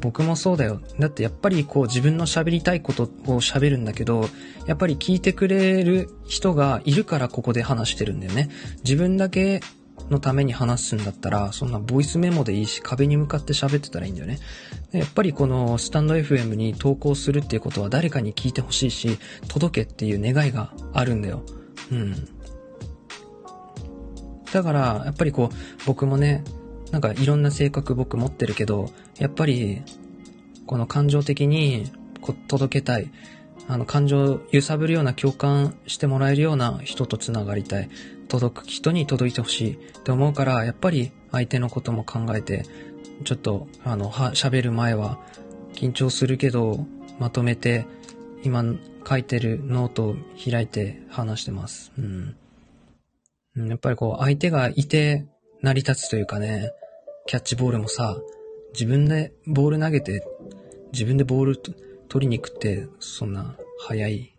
[0.00, 0.82] 僕もそうだよ。
[1.00, 3.08] だってやっぱりこう自分の喋りたいことを
[3.40, 4.28] 喋るんだけど、
[4.66, 8.50] やっぱり聞いてくれる人がいるからここで話してるんだよね。
[8.84, 9.62] 自分だけ
[10.10, 14.38] のために話すんだったら、そんなボイスメモでいいし、壁に向かって喋ってたらいいんだよね。
[14.92, 21.42] やっぱりこのスタンド FM に投稿するっていうことは誰かに聞いてほしいし、届けっていう願いがあるんだよ。
[21.90, 22.28] うん。
[24.54, 26.44] だから、やっぱりこう、僕もね、
[26.92, 28.88] なんかいろんな性格僕持ってるけど、
[29.18, 29.82] やっぱり、
[30.64, 31.90] この感情的に
[32.46, 33.10] 届けたい。
[33.66, 37.90] あの、感情を揺さぶるような共感してもらえるような人と繋がりたい。
[38.28, 42.64] 届く人に届いてほしいって思うから、やっぱり相手のことも考えて、
[43.24, 45.18] ちょっと、あの、は、喋る前は
[45.72, 46.86] 緊張するけど、
[47.18, 47.86] まとめて、
[48.44, 48.64] 今
[49.04, 50.16] 書いてるノートを
[50.48, 51.90] 開いて話してます。
[51.98, 52.36] うん。
[53.56, 55.26] やっぱりこう、相手がいて
[55.62, 56.70] 成り立つというかね、
[57.26, 58.16] キャッチボールもさ、
[58.72, 60.26] 自分でボール投げて、
[60.92, 61.56] 自分でボール
[62.08, 64.34] 取りに行くって、そんな、早い、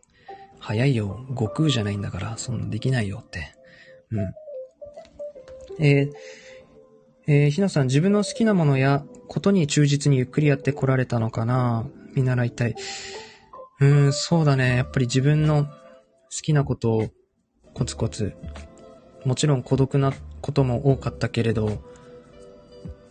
[0.60, 1.26] 早いよ。
[1.30, 3.56] 悟空じゃないんだから、そんなできないよって。
[4.12, 4.34] うん。
[5.80, 6.12] えー、
[7.28, 12.76] えー、ひなさん、自分の好きなものやことに忠実にゆっくりやってこられたのかな見習いたい。
[13.80, 14.78] うーん、そうだね。
[14.78, 15.72] やっぱり自分の好
[16.30, 17.10] きなことを
[17.74, 18.34] コツコツ。
[19.26, 21.82] もちろん孤独なことも多かったけれど、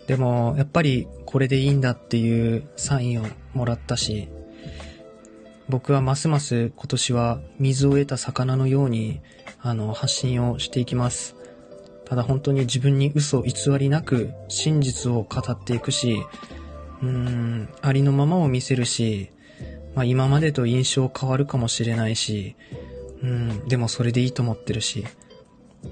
[0.07, 4.29] でも、やっぱりこれでいいんだっていうサインをもらったし、
[5.69, 9.21] 僕はますます今年は水を得た魚のように、
[9.61, 11.37] あの、発信をしていきます。
[12.05, 16.23] ただ本当に自分に嘘偽りなく真実を語っていくし、
[17.03, 19.31] うーん、ありのままを見せるし、
[19.95, 22.57] まあ今までと印象変わるかもしれないし、
[23.23, 25.07] うん、でもそれでいいと思ってるし、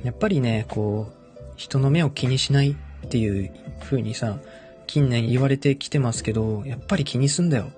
[0.05, 4.39] やっぱりね、こう、人の目を気にしないっていう風にさ、
[4.87, 7.71] 近年言われてきてますけど、やっぱり気にすんだよ。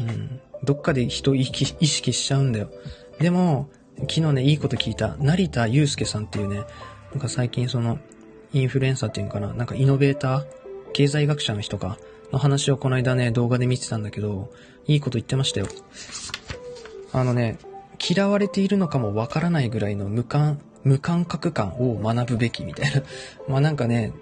[0.00, 0.40] うん。
[0.64, 2.70] どっかで人意識しちゃうんだよ。
[3.18, 3.68] でも、
[4.00, 5.16] 昨日ね、いいこと聞いた。
[5.18, 6.64] 成田祐介さんっていうね、
[7.12, 7.98] なんか最近その、
[8.52, 10.44] インフルエンサーっていうのかな、なんかイノベーター、
[10.92, 11.98] 経済学者の人か、
[12.32, 14.50] の話をこの間ね、動画で見てたんだけど、
[14.86, 15.66] いいこと言ってましたよ。
[17.12, 17.58] あのね、
[17.98, 23.02] 嫌われているのかもわからないぐらいの無感、無感覚感を学ぶべきみたいな。
[23.48, 24.12] まあなんかね、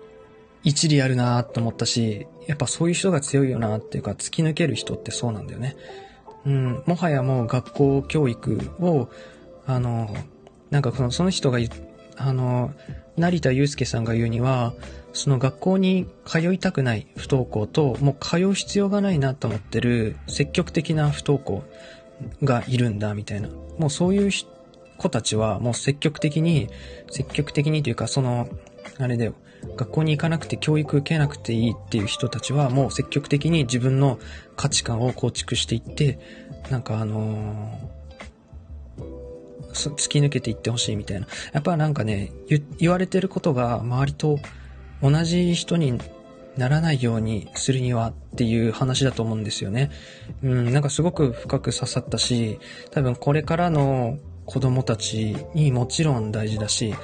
[0.62, 5.76] 一理あるなと思ったし、やっぱそういう人が強いよなっていうか、突き抜ける人ってそうなんだよね。
[6.46, 9.08] うん、もはやもう学校教育を、
[9.66, 10.14] あの、
[10.70, 11.58] なんかそのその人が
[12.16, 12.72] あの、
[13.16, 14.74] 成田祐介さんが言うには、
[15.12, 21.64] その学校に通いたくない不登校と、もう通う必要がないなと思ってる積極的な不登校
[22.42, 23.48] がいるんだ、みたいな。
[23.78, 24.50] もうそういう人
[25.00, 26.68] 子たちはもう積極的に、
[27.10, 28.48] 積極的にというか、その、
[28.98, 29.34] あれだよ。
[29.76, 34.18] 学校に行かなくて教育受けなくていいっていう人たちはもう積極的に自分の
[34.56, 36.18] 価値観を構築していって、
[36.70, 41.26] なんかあのー、突き抜けていってほしいみたいな。
[41.52, 42.32] やっぱなんかね、
[42.78, 44.38] 言われてることが周りと
[45.02, 46.00] 同じ人に
[46.56, 49.90] ならないようにするにはっていう話だと思うんですよね。
[50.42, 52.58] うん、なんかすごく深く刺さったし、
[52.90, 54.18] 多分これからの
[54.50, 56.94] 子供たちにもちろん大事だし、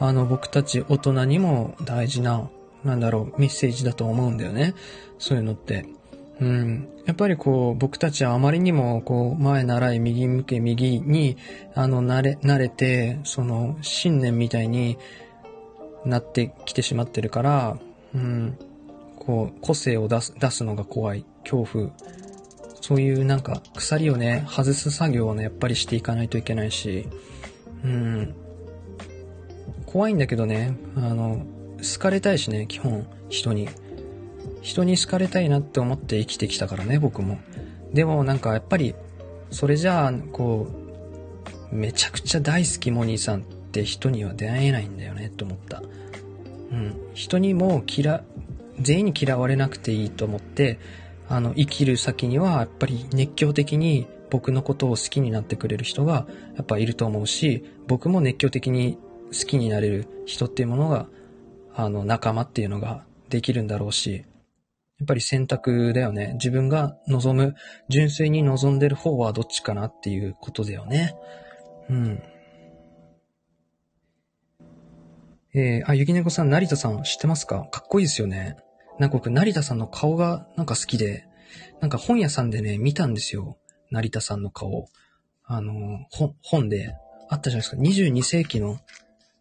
[0.00, 2.50] あの僕たち大人にも大事な、
[2.84, 4.74] なんだろう、メッセージだと思うんだよね。
[5.18, 5.86] そういうのって。
[6.40, 6.88] うん。
[7.06, 11.36] やっぱりこう、僕たちはあまりにも、こう、前習い、右向け、右に、
[11.74, 14.98] あの、慣れ、慣れて、その、信念みたいに、
[16.04, 17.78] なってきてしまってるから、
[18.14, 18.56] うん、
[19.18, 21.90] こう、個性を出す、出すのが怖い、恐怖。
[22.88, 27.06] そういうなんか、鎖をね、外す作業をね、やっぱりしていかないといけないし、
[27.84, 28.34] うん、
[29.84, 31.44] 怖いんだけどね、あの、
[31.76, 33.68] 好かれたいしね、基本、人に。
[34.62, 37.38] 人に好かれたいなって思って生きてきたからね、僕も。
[37.92, 38.94] でもなんかやっぱり、
[39.50, 40.68] それじゃあ、こ
[41.70, 45.82] う、めちゃくちゃ大好きモニーさんって人には出会えないんだよねって思った。
[46.72, 46.96] うん。
[47.12, 48.24] 人にも嫌、
[48.80, 50.78] 全員に嫌われなくていいと思って、
[51.28, 61.08] あの、生きる先には、やっぱり熱狂的に僕のことを好きになってくれる人が、やっぱいると思うし、僕も熱狂的に好きになれる人っていうものが、
[61.74, 64.24] あの、仲間っていうのができるんだろうし、
[64.98, 66.32] やっぱり選択だよね。
[66.34, 67.54] 自分が望む、
[67.88, 71.14] 純粋に望んでる方はどっちかなっていうことだよね。
[71.88, 72.22] うん。
[75.54, 77.68] えー、あ、ゆきねこさん、成田さん知ってますか？
[77.70, 78.56] かっこいいですよね。
[78.98, 81.24] なんか僕、成田さんの顔がなんか好きで、
[81.80, 83.56] なんか本屋さんでね、見たんですよ。
[83.90, 84.88] 成田さんの顔。
[85.44, 86.94] あの、本、本で、
[87.30, 87.76] あったじゃないですか。
[87.76, 88.78] 22世紀の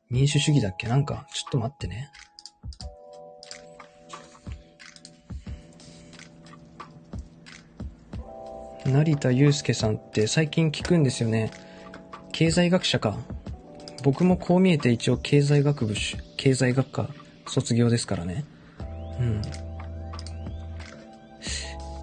[0.10, 0.88] 民主主義だっけ？
[0.88, 2.12] なんか、ちょっと待ってね。
[8.86, 11.52] 成田祐介さんって最近聞くんですよね。
[12.32, 13.17] 経済学者か。
[14.04, 15.96] 僕もこう見えて一応経済学部、
[16.38, 17.10] 経済学科
[17.48, 18.46] 卒業ですからね。
[19.19, 19.41] うん。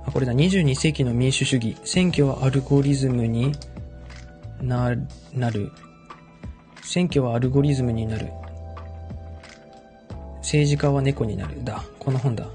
[0.07, 0.33] あ、これだ。
[0.33, 1.77] 22世紀の民主主義。
[1.85, 3.53] 選挙はアルゴリズムに
[4.61, 4.95] な、
[5.33, 5.71] なる。
[6.83, 8.29] 選挙はアルゴリズムになる。
[10.39, 11.65] 政治家は猫になる。
[11.65, 11.85] だ。
[11.99, 12.47] この本だ。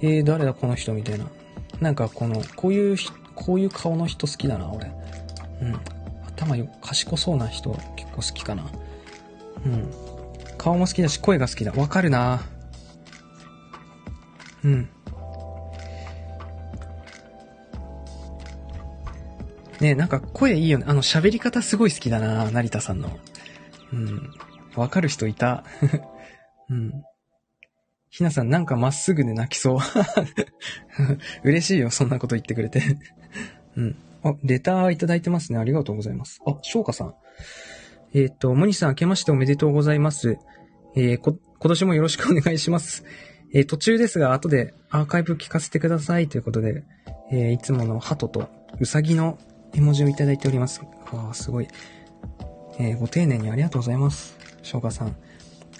[0.00, 1.26] えー、誰だこの人みたいな。
[1.80, 2.96] なんかこの、こういう、
[3.34, 4.90] こういう顔の人好きだな、俺。
[5.62, 5.80] うん。
[6.26, 8.66] 頭よ、賢そうな人結構好きかな。
[9.64, 9.90] うん。
[10.58, 11.72] 顔も好きだし、声が好きだ。
[11.72, 12.42] わかるな
[14.64, 14.88] うん。
[19.80, 20.84] ねなんか声いいよね。
[20.88, 23.10] あの喋り方すごい好きだな成田さんの。
[23.92, 24.30] うん。
[24.76, 25.64] わかる人いた。
[26.70, 26.92] うん。
[28.08, 29.78] ひなさんなんかまっすぐで泣きそう。
[31.42, 32.80] 嬉しいよ、そんなこと言ってくれて。
[33.76, 33.96] うん。
[34.22, 35.58] あ、レターいただいてますね。
[35.58, 36.40] ありがとうございます。
[36.46, 37.14] あ、翔歌さん。
[38.14, 40.38] えっ、ー、と、モニさん明けましておめでとうございます。
[40.94, 43.04] えー、こ、今年もよろしくお願いします。
[43.54, 46.82] えー、途中ですが、後でアーカイブ聞かせてくださいということで、
[47.30, 48.48] えー、いつもの鳩と
[48.80, 49.38] うさぎの
[49.72, 50.82] 絵文字をいただいております。
[51.12, 51.68] わあ、すごい。
[52.80, 54.36] えー、ご丁寧にありがとうございます。
[54.62, 55.16] 翔歌さん。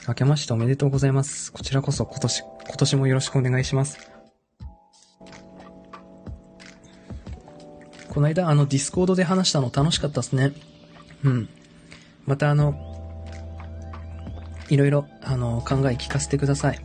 [0.07, 1.53] 明けましておめでとうございます。
[1.53, 3.99] こちらこそ今年、今年もよろしくお願いします。
[8.09, 10.53] この間、あの、 Discord で話したの楽しかったですね。
[11.25, 11.49] うん。
[12.27, 12.77] また、あの、
[14.69, 16.79] いろいろ、あの、考え聞かせてください。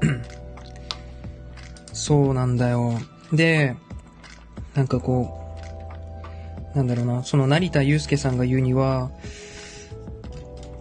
[1.92, 2.98] そうなんだよ。
[3.32, 3.76] で、
[4.74, 5.34] なんかこ
[6.74, 9.10] う、なんだろうな、その成田祐介さんが言うには、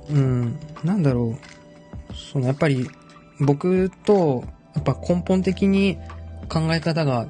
[0.09, 1.37] うん、なんだろ
[2.09, 2.89] う、そのやっぱり
[3.39, 4.43] 僕と、
[4.75, 5.97] やっぱ根本的に
[6.49, 7.27] 考え方が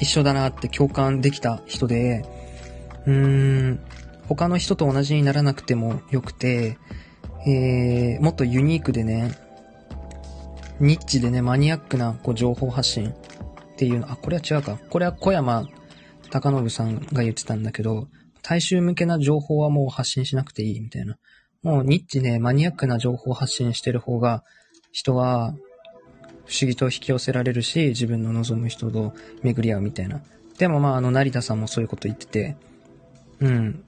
[0.00, 2.24] 一緒だなって共感できた人で、
[3.06, 3.80] うーん、
[4.28, 6.78] 他の人と同じにならなくてもよくて、
[7.46, 9.38] えー、もっとユニークでね、
[10.80, 13.14] ニッチでね、マニアックなこう情報発信っ
[13.76, 14.78] ていうの、あ、これは違うか。
[14.90, 15.68] これは小山
[16.30, 18.08] 高信さんが言ってたんだけど、
[18.42, 21.16] 大衆向けな情報はもう発信しなくていいみたいな。
[21.62, 24.44] もうニッチでマニアックな情報発信してる方が、
[24.92, 25.54] 人は
[26.46, 29.12] 不思議と引き寄せられるし、自分の望む人と
[29.42, 30.22] 巡り合うみたいな。
[30.58, 32.56] でもまあ、あの、成田さんもそういうこと言ってて、
[33.40, 33.84] うん。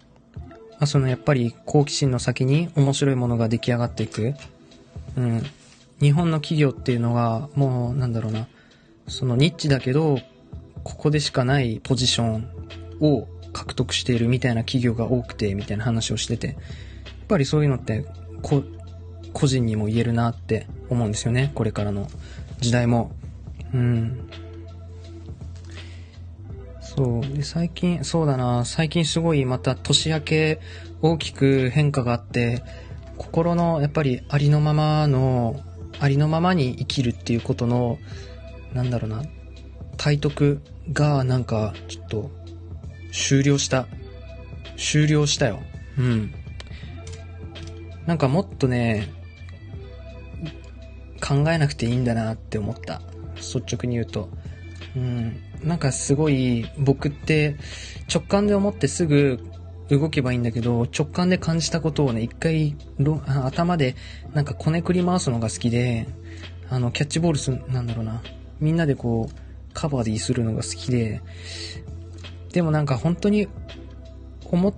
[0.72, 4.34] まあ、そのやっぱり好奇心の先に面白いものが出来上がっていく。
[5.16, 5.42] うん。
[6.00, 8.48] 日本の企業っていうのが、もう、なんだろうな、
[9.06, 10.18] そのニッチだけど、
[10.82, 12.48] ここでしかないポジション
[13.00, 16.56] を獲得しているみたいな企業が多くて、みたいな話をしてて、やっ
[17.28, 18.06] ぱりそういうのって、
[18.42, 18.62] こ、
[19.32, 21.52] 個人にも言えるなって思うんですよね。
[21.54, 22.08] これからの
[22.60, 23.12] 時代も。
[23.74, 24.28] うん。
[26.80, 27.20] そう。
[27.36, 30.60] で、最近、そうだな、最近すごいまた年明け
[31.02, 32.62] 大きく変化があって、
[33.16, 35.60] 心のやっぱりありのままの、
[36.00, 37.98] ありのままに生きるっていうことの、
[38.72, 39.22] なんだろうな、
[39.96, 42.30] 体得がなんかちょっと
[43.12, 43.86] 終了した。
[44.76, 45.60] 終了したよ。
[45.98, 46.34] うん。
[48.06, 49.12] なんかもっとね、
[51.20, 53.02] 考えなくていいんだなって思った。
[53.36, 54.30] 率直に言うと。
[54.96, 55.36] うん。
[55.62, 57.56] なんかすごい僕って
[58.12, 59.38] 直感で思ってすぐ
[59.96, 62.76] 動けばいいんだけど、直感で感じたことをね、一回
[63.44, 63.96] 頭で
[64.34, 66.06] なんかこねくり回すのが好きで、
[66.68, 68.22] あの、キャッチボールす、なんだろうな。
[68.60, 69.34] みんなでこう、
[69.74, 71.20] カバーディするのが好きで、
[72.52, 73.48] でもなんか本当に
[74.44, 74.74] 思っ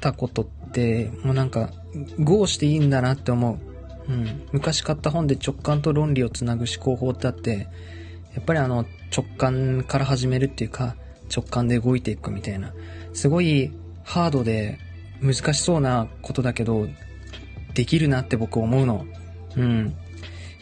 [0.00, 1.70] たことって、もうなんか、
[2.18, 3.58] ゴーしていいんだなって思
[4.08, 4.12] う。
[4.12, 4.42] うん。
[4.52, 7.68] 昔買った本で直感と論理をつなぐ思考法ってあって、
[8.34, 8.84] やっぱりあの、
[9.16, 10.96] 直感から始めるっていうか、
[11.34, 12.72] 直感で動いていくみたいな。
[13.12, 13.72] すごい
[14.06, 14.78] ハードで
[15.20, 16.88] 難しそうなことだけど、
[17.74, 19.04] できるなって僕思うの。
[19.56, 19.94] うん。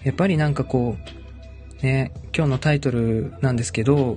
[0.03, 0.97] やっぱりなんかこ
[1.83, 4.17] う、ね、今日のタイトルなんですけど、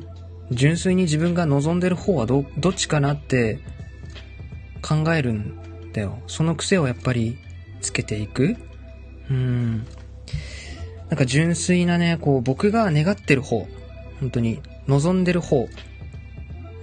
[0.49, 3.59] 純粋に自分が望んでる方はど、どっちかなって
[4.81, 6.19] 考えるんだよ。
[6.27, 7.37] その癖をやっぱり
[7.81, 8.55] つけていく。
[9.29, 9.85] うん。
[11.09, 13.67] なんか純粋なね、こう僕が願ってる方、
[14.21, 15.67] 本当に望んでる方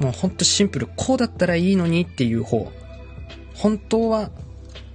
[0.00, 0.88] もうほんとシンプル。
[0.96, 2.70] こうだったらいいのにっていう方。
[3.54, 4.30] 本当は、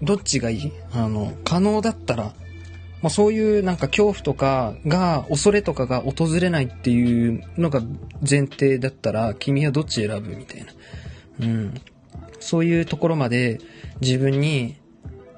[0.02, 0.72] どっちがいい？
[0.92, 2.34] あの、可能だったら、
[3.02, 7.82] もうそういうなんか恐怖とかが、恐れとかが訪れないっていうのが
[8.30, 10.74] 前提だったら、君はどっち選ぶみたいな。
[11.42, 11.74] うん。
[12.42, 13.60] そういうところまで
[14.02, 14.76] 自分に、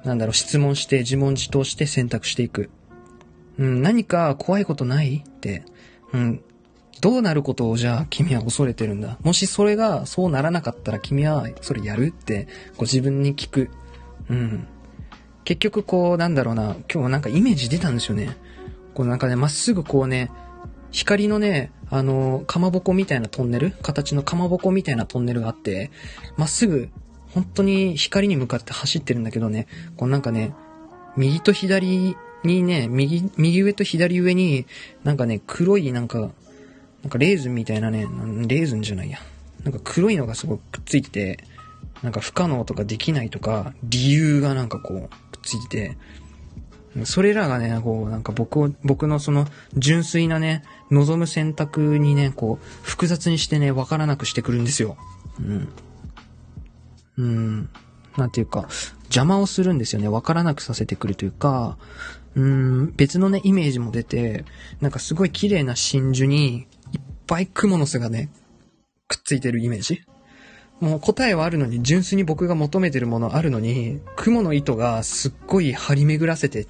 [0.04, 2.70] なんだろう、質問して自問自答して選択していく。
[3.58, 5.24] うん、何か怖いことない？
[5.26, 5.62] って。
[6.12, 6.42] うん、
[7.00, 9.18] どうなることをじゃあ君は恐れてるんだ？
[9.22, 13.70] もしそれがそうならなかったら君はそれやるってこう自分に聞く。
[14.30, 14.66] うん。
[15.44, 18.36] 結局こうなんだろうな、今日なんかイメージ出たんですよね。
[18.94, 20.30] こうなんかね、まっすぐこうね、
[20.92, 23.72] 光のね、あの、かまぼこみたいなトンネル？
[23.82, 25.90] 形のかまぼこみたいなトンネルがあって、
[26.36, 26.90] まっすぐ、
[27.34, 30.54] 本当に光に向かって走ってるんだけどね、こうなんかね、
[31.16, 34.66] 右と左にね、右、右上と左上に、
[35.02, 36.30] なんかね、黒いなんか、
[37.02, 38.06] なんかレーズンみたいなね、
[38.46, 39.18] レーズンじゃないや。
[39.64, 41.44] なんか黒いのがすごくくっついてて、
[42.02, 44.98] なんか不可能とかできないとか、理由がなんかこう、
[45.32, 45.96] くっついて
[46.96, 54.96] て、それらがね、こう、なんか僕を、僕のその純粋なね、望む選択にね、こう、複雑にしてね、わからなくしてくるんですよ。
[55.40, 55.68] うん。
[57.18, 57.68] うん。
[58.16, 58.68] なんていうか、
[59.04, 60.08] 邪魔をするんですよね。
[60.08, 61.78] わからなくさせてくるというか、
[62.34, 64.44] うん、別のね、イメージも出て、
[64.80, 66.66] なんかすごい綺麗な真珠に、
[67.26, 68.30] ぱい蜘蛛の巣がね、
[69.08, 70.02] くっついてるイメージ？
[70.80, 76.66] もう答えはあるのに、純粋に僕が求めてるものあるのに、雲の糸がすっごい張り巡らせて、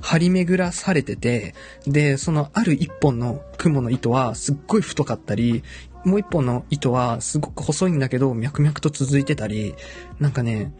[0.00, 1.54] 張り巡らされてて、
[1.86, 5.62] で、そのある一本の雲の糸はすっごい太かったり、
[6.04, 9.74] もう一本の糸はすごく細いんだけど、脈々と続いてたり、
[10.18, 10.72] なんかね、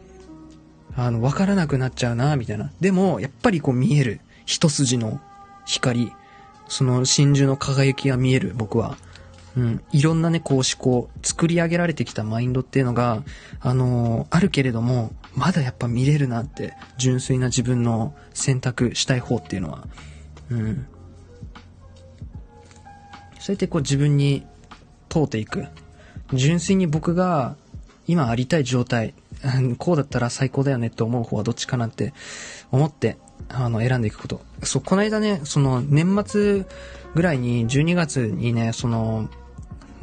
[0.94, 2.70] あの、わからなくなっちゃうな、みたいな。
[2.80, 4.20] でも、やっぱりこう見える。
[4.44, 5.20] 一筋の
[5.64, 6.12] 光。
[6.72, 8.96] その真珠の輝きが見える、僕は。
[9.58, 9.84] うん。
[9.92, 13.22] いろんなね、こう思考、作り上げられてきたマインドっていうのが、
[13.60, 19.86] あのー、あるけれども、まだやっぱ見れるなって、純粋な自分の選択したい方っていうのは。
[20.50, 20.86] うん。
[23.38, 24.46] そうやってこう自分に
[25.10, 25.66] 問うていく。
[26.32, 27.54] 純粋に僕が
[28.06, 29.12] 今ありたい状態、
[29.76, 32.14] こうだったら最高だよねって思う方はどっちかなって
[32.70, 33.18] 思って、
[33.49, 34.40] あの、選んでいくこと。
[34.62, 36.66] そう、この間ね、その、年末
[37.14, 39.28] ぐらいに、12月にね、その、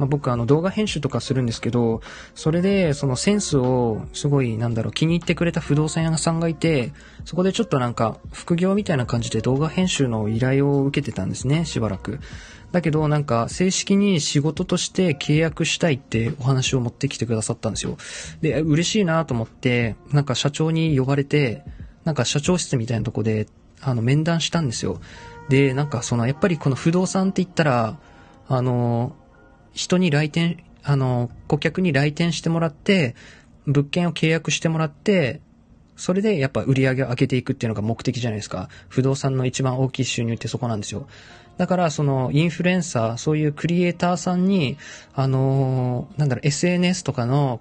[0.00, 2.00] まあ、僕あの動画編集とかするんですけど、
[2.34, 6.94] それでそのセンスをすごいなんだろう気に入ってくれた不動産屋さんがいて、
[7.26, 12.18] そこでちょっとなんか副業みたいな感じで動画編集の依頼を受けてたんですね、しばらく。
[12.72, 17.98] だけどなんか正式に仕事として契約したいってお話を持ってきてくださったんですよ。
[18.40, 21.62] で、嬉しいなと思って、なんか社長に呼ばれて、
[22.04, 23.46] なんか社長室みたいなとこで、
[23.80, 25.00] あの、面談したんですよ。
[25.48, 27.98] で、なんかその、やっぱりこの不動産って言ったら、
[28.48, 29.14] あの、
[29.72, 33.14] 人に来店、あの、顧客に来店してもらって、
[33.66, 35.40] 物件を契約してもらって、
[35.96, 38.70] それでやっぱ売り上げを上げていくっていうのが目的じゃないですか。
[38.88, 41.06] 不動産の一番大きい収入ってそこなんですよ。
[41.58, 44.78] だからそのインフルエンサー、そういうクリエイターさんに、
[45.14, 47.60] あのー、なんだろう、SNS とかの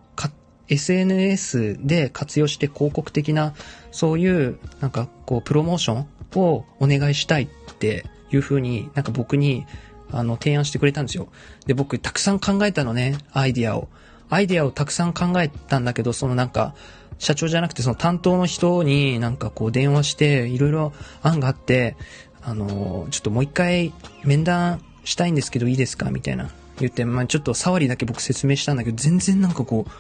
[0.70, 3.53] SNS で活用して広告的な、
[3.91, 9.65] そういう、なんかこう、プロモーションをお願いしたいっていうふうになんか僕に、
[10.11, 11.28] あの、提案してくれたんですよ。
[11.65, 13.89] で、僕たくさん考えたのね、アイディアを。
[14.30, 16.76] アイディアをたくさん考えたんだけど、そのなんか、
[17.17, 21.97] 社長じゃなくてその担当の人になんかこう電話して、いろいろ案があって、
[22.41, 23.91] あの、ちょっともう一回
[24.24, 26.11] 面談したいんですけどいいですか？
[26.11, 26.49] みたいな
[26.80, 29.91] 言って、まあちょっと触りだけ僕説明したんだけど、全然なんかこう、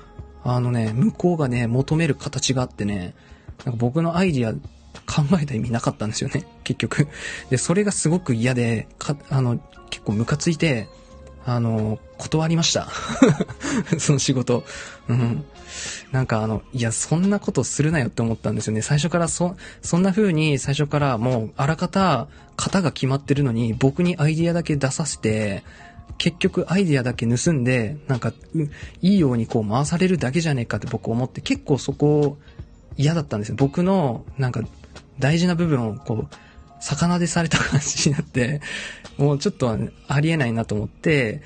[0.43, 3.13] あのね、向こうがね、求める形があってね、
[3.65, 4.53] なんか僕のアイディア
[5.05, 7.07] 考えた意味なかったんですよね、結局。
[7.49, 9.59] で、それがすごく嫌で、か、あの、
[9.89, 10.87] 結構ムカついて、
[11.45, 12.87] あの、断りました。
[13.97, 14.63] その仕事。
[15.07, 15.43] うん。
[16.11, 18.81] なんかあの、いや、そんなことするなよって思ったんですよね。
[18.81, 22.27] 最初からそ、そんな風に最初からもう、あらかた、
[22.57, 25.63] 型が決まってるのに、僕にアイディアだけ出させて、
[26.17, 28.33] 結局アイディアだけ盗んで、なんか、
[29.01, 32.37] いいようにこう回されるだけじゃねえかって僕思って、結構そこ
[32.97, 33.55] 嫌だったんですよ。
[33.57, 34.61] 僕の、なんか、
[35.19, 36.35] 大事な部分をこう、
[36.81, 38.61] 魚でされた感じになって、
[39.17, 41.41] もうちょっとありえないなと思って、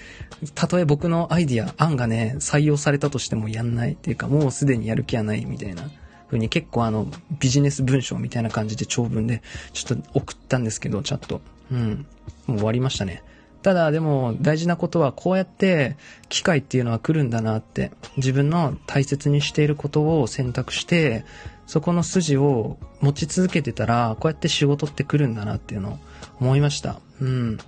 [0.53, 5.89] たとえ僕のアイディア、案がね、採用されたとしてもやんないっていうか、もうすでにやる気はないみたいな
[6.27, 7.07] 風に結構あの、
[7.39, 9.41] ビジネス文章みたいな感じで長文で、
[9.73, 11.41] ちょっと送ったんですけど、チャット。
[11.71, 12.05] うん。
[12.45, 13.23] もう終わりましたね。
[13.63, 15.95] ただでも大事なことはこうやって
[16.29, 21.23] 機会っていうのは来るんだなって自分の大切にしていることを選択して
[21.65, 25.97] そこの筋を持ち続けてたらこうやって仕事って来るんだなっていうのを
[26.41, 26.99] 思いました。
[27.21, 27.57] うん。
[27.57, 27.63] だ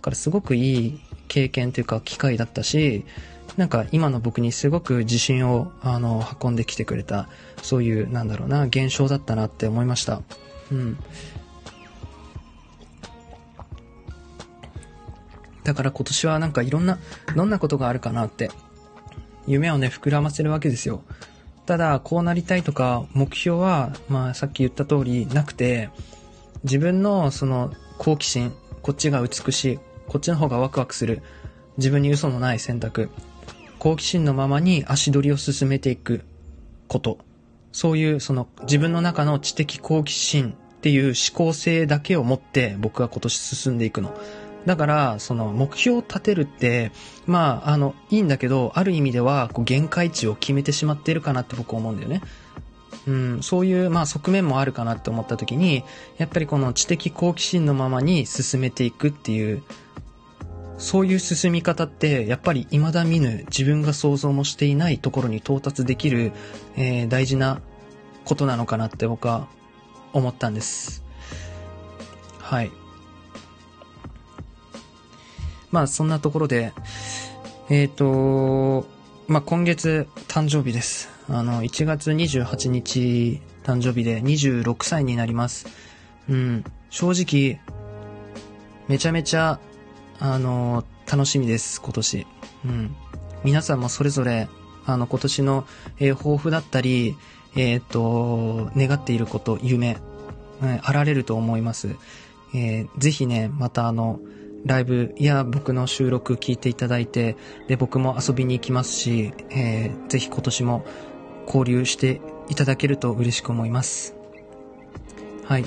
[0.00, 3.04] からすごくいい経験というか機会だったし
[3.58, 7.28] なんか今の僕にすごく自信をあの運んできてくれた
[7.62, 10.22] そういうなんだろうな現象だったなって思いました。
[10.72, 10.98] うん。
[15.64, 16.98] だから今年はなんかいろんな、
[17.34, 18.50] どんなことがあるかなって、
[19.46, 21.02] 夢をね、膨らませるわけですよ。
[21.66, 25.90] ただ、こうなりたいとか、目標は、まあ、さっき言った通りなくて、
[26.62, 28.52] 自分のその好奇心、
[28.82, 31.22] こっちが美しい、こっちの方がワクワクする、
[31.78, 33.10] 自分に嘘のない選択、
[33.78, 36.22] 好奇心のままに足取りを進めていく
[36.88, 37.18] こと、
[37.72, 44.14] そういうその自分の中の知的好奇心っていう思考性だけを持って僕は今年進んでいくの。
[44.66, 46.90] だから、その目標を立てるって、
[47.26, 52.22] まあ、あの、いいんだけど、ある意味では、こう、限界値を決めてしまっているかなって僕思うんだよね。
[53.06, 55.84] うん、そういう、まあ、側面もあるかなって思った時に、
[56.16, 59.62] やっぱりこの知的好奇心のままに進めていくっていう、
[60.78, 66.32] そういう進み方って、やっぱり未だ見ぬ自分が想像もしていないところに到達できる、
[66.76, 67.60] えー、大事な
[68.24, 69.46] ことなのかなって僕は
[70.14, 71.04] 思ったんです。
[72.38, 72.70] はい。
[75.74, 76.72] まあそんなところで、
[77.68, 78.86] えっ、ー、と、
[79.26, 81.08] まあ今月誕生日です。
[81.28, 85.66] あの、1月28日誕生日で26歳になります。
[86.28, 87.60] うん、正直、
[88.86, 89.58] めちゃめちゃ、
[90.20, 92.26] あの、楽しみです、今年。
[92.66, 92.94] うん。
[93.42, 94.48] 皆さんもそれぞれ、
[94.86, 95.66] あの、今年の、
[95.98, 97.16] えー、抱負だったり、
[97.56, 99.96] えっ、ー、と、願っていること、夢、
[100.62, 101.96] うん、あられると思います。
[102.54, 104.20] えー、ぜひね、またあの、
[104.64, 107.36] ライブや僕の収録聞いていただいて、
[107.68, 110.84] で、僕も遊びに行きますし、えー、ぜひ今年も
[111.46, 114.14] 交流していただけると嬉しく思います。
[115.44, 115.64] はい。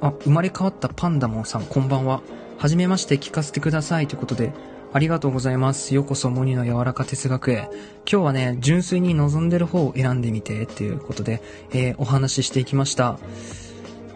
[0.00, 2.22] あ、生まれ変わったパンダモンさん、こんばんは。
[2.58, 4.52] はじめまして聞かせてくださいということで、
[4.92, 5.94] ありがとうございます。
[5.94, 7.68] ようこそモニの柔らか哲学へ。
[8.10, 13.18] 今日はね、純粋に望んでる方を選んでみてっていうことで、えー、お話ししていきました。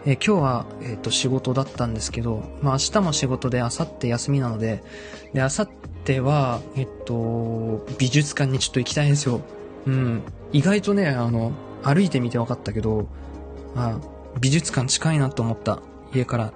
[0.05, 4.83] えー、今日は、えっ、ー、と、仕事だったんですけど、まあ、明日も仕事で、明後日休みなので、
[5.33, 5.67] で、明後
[6.05, 9.41] 日は、えっと、美術館にちょっと行きたいんですよ。
[9.85, 10.23] うん。
[10.51, 11.51] 意外とね、あの、
[11.83, 13.07] 歩いてみて分かったけど、
[13.75, 13.99] あ、
[14.39, 15.81] 美術館近いなと思った。
[16.13, 16.53] 家から。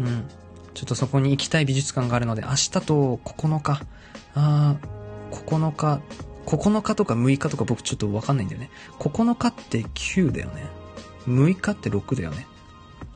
[0.00, 0.24] うん。
[0.72, 3.82] ちょっとそこに行きたい美術館があるので、明日と9日、
[4.34, 4.76] あ
[5.30, 6.00] 9日、
[6.46, 8.70] 9日とか6日とか僕ちょっと分かんないんだよね。
[8.98, 10.66] 9日って9だよね。
[11.26, 12.46] 6日って6だよね。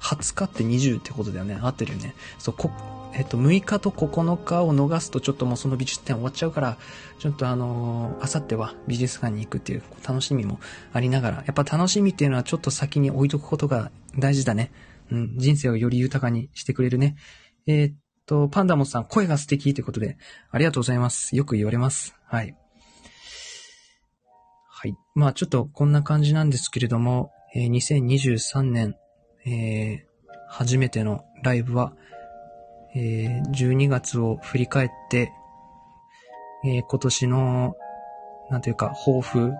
[0.01, 1.59] 20日って20ってことだよね。
[1.61, 2.15] 合ってるよね。
[2.39, 2.71] そう、こ、
[3.15, 6.79] えっと、6日と9日を逃すとちょっともうその美術展終わっちゃうから、
[7.19, 10.61] ちょっとあのー、あさっては美術館に行くっていう楽しみも
[10.93, 14.71] ありながら、やっぱ楽しみっていうのはちょっと先に置いとくことが大事だね。
[15.11, 17.17] うん、人生をより豊かにしてくれるね。
[17.67, 17.95] えー、っ
[18.27, 20.19] と、パンダモンさん、声が素敵ということで、
[20.51, 21.35] ありがとうございます。
[21.35, 22.15] よく言われます。
[22.27, 22.55] はい。
[24.69, 24.95] はい。
[25.15, 28.95] まあちょっとこんな感じなんですけれども、えー2023年、
[29.47, 30.09] えー
[30.51, 31.93] 初めてのライブは、
[32.95, 35.31] えー12月を振り返って、
[36.65, 37.77] えー今年の、
[38.51, 39.53] なんというか、抱負、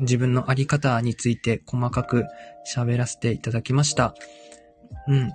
[0.00, 2.24] 自分のあり方について細かく
[2.66, 4.14] 喋らせていただきました。
[5.06, 5.32] うん。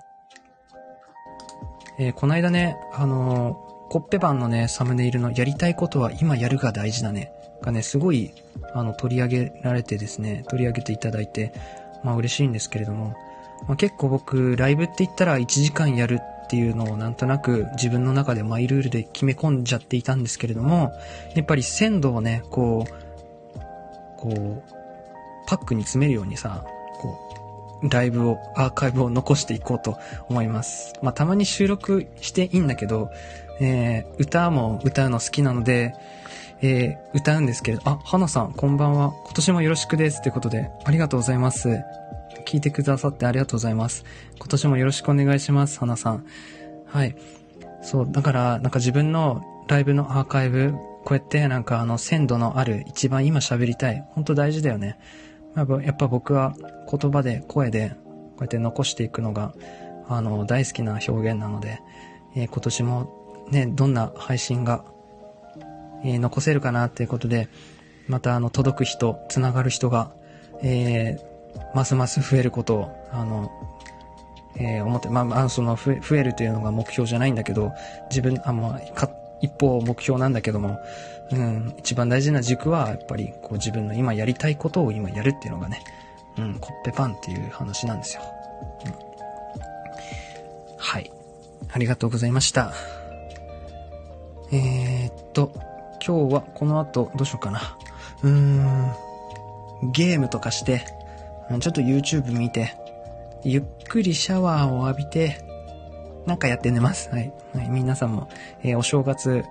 [2.00, 7.32] えーこの間ね、あのーコッペパンのね、サムネイルのやりたいことは今やるが大事だね。
[7.62, 8.32] がね、すごい、
[8.74, 11.54] あの、取り上げられてですね、取り上げていただいて、
[12.04, 13.16] まあ嬉しいんですけれども、
[13.68, 20.92] まあ、結構僕、ライブって言ったら1時間やるっていうのをなんとなく自分の中でマイルールで決め込んじゃっていたんですけれども、
[21.36, 23.04] やっぱり鮮度をね、こう、
[24.18, 24.64] こう、
[25.48, 26.66] パックに詰めるようにさ、
[27.00, 27.18] こ
[27.82, 29.98] う、ライブを、アーカイブを残していこうと
[30.30, 30.94] 思います。
[31.02, 33.10] まあ、たまに収録していいんだけど、
[33.60, 35.94] えー、歌も歌うの好きなので、
[36.62, 39.14] えー、歌うんですけれど、あ、花さん、こんばんは。
[39.26, 40.22] 今年もよろしくです。
[40.22, 41.82] ということで、ありがとうございます。
[42.46, 44.06] 聞いてくださってありがとうございます。
[44.38, 46.26] 今年もよろしくお願いします、花さん。
[46.86, 47.16] はい。
[47.82, 50.74] そう、だから、なんか自分のライブのアーカイブ、
[51.04, 54.06] こうやってなんかあの鮮度のある一番今喋りたい。
[54.12, 54.98] 本当大事だよね。
[55.56, 56.56] やっぱやっぱ僕は
[56.90, 59.54] 言葉で、声で、こうやって残していくのが、
[60.08, 61.82] あの、大好きな表現なので、
[62.36, 64.86] えー今年もね、どんな配信が、
[66.04, 67.50] えー残せるかなっていうことで、
[68.08, 70.14] またあの、届く人、つながる人が、
[70.62, 71.33] えー
[71.74, 73.52] ますます増えることを、あの、
[74.56, 77.72] えー思って、まあ、まあ、その増え、増えるというのが目標じゃないんだけど、
[78.10, 79.10] 自分、あ、まあ、か、
[79.42, 80.80] 一方目標なんだけども、
[81.32, 85.82] うん、一番大事な軸は、やっぱり、こう自分の今やりたいことを今やるっていうのがね、
[86.38, 88.22] うん、コッペパンっていう話なんですよ。
[88.86, 88.94] うん、
[90.78, 91.12] はい。
[91.72, 92.74] ありがとうございました。
[94.52, 95.52] えー、っと、
[96.06, 97.78] 今日はこの後どうしようかな。
[98.22, 98.94] うーん、
[99.92, 100.86] ゲームとかして、
[101.50, 102.76] ちょっと YouTube 見て、
[103.44, 105.44] ゆっくりシャワーを浴びて、
[106.26, 107.10] なんかやって寝ます。
[107.10, 107.34] はい。
[107.54, 108.30] はい、皆さんも、
[108.64, 109.44] えーお正月、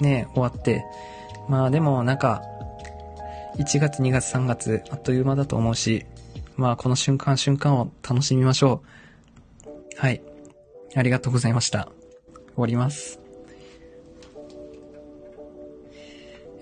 [0.00, 0.84] ね、終わって、
[1.48, 2.42] まあでもなんか、
[3.58, 6.06] 1月、2月、3月、あっという間だと思うし、
[6.56, 8.82] まあこの瞬間瞬間を楽しみましょ
[9.96, 9.98] う。
[9.98, 10.22] はい。
[10.94, 11.88] ありがとうございました。
[12.34, 13.18] 終わります。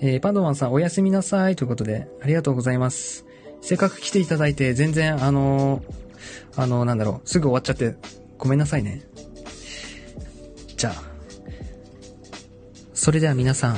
[0.01, 3.27] えーパドマンさんおやすみなさいということで、ありがとうございます。
[3.63, 5.83] せっかく来ていただいて、全然、あのー
[6.57, 7.95] あのーなんだろう、すぐ終わっちゃって、
[8.39, 9.03] ごめんなさいね。
[10.77, 11.03] じゃあ、
[12.95, 13.77] それでは皆さん、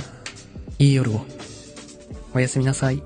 [0.79, 1.21] いい夜を。
[2.35, 3.03] おやすみなさい。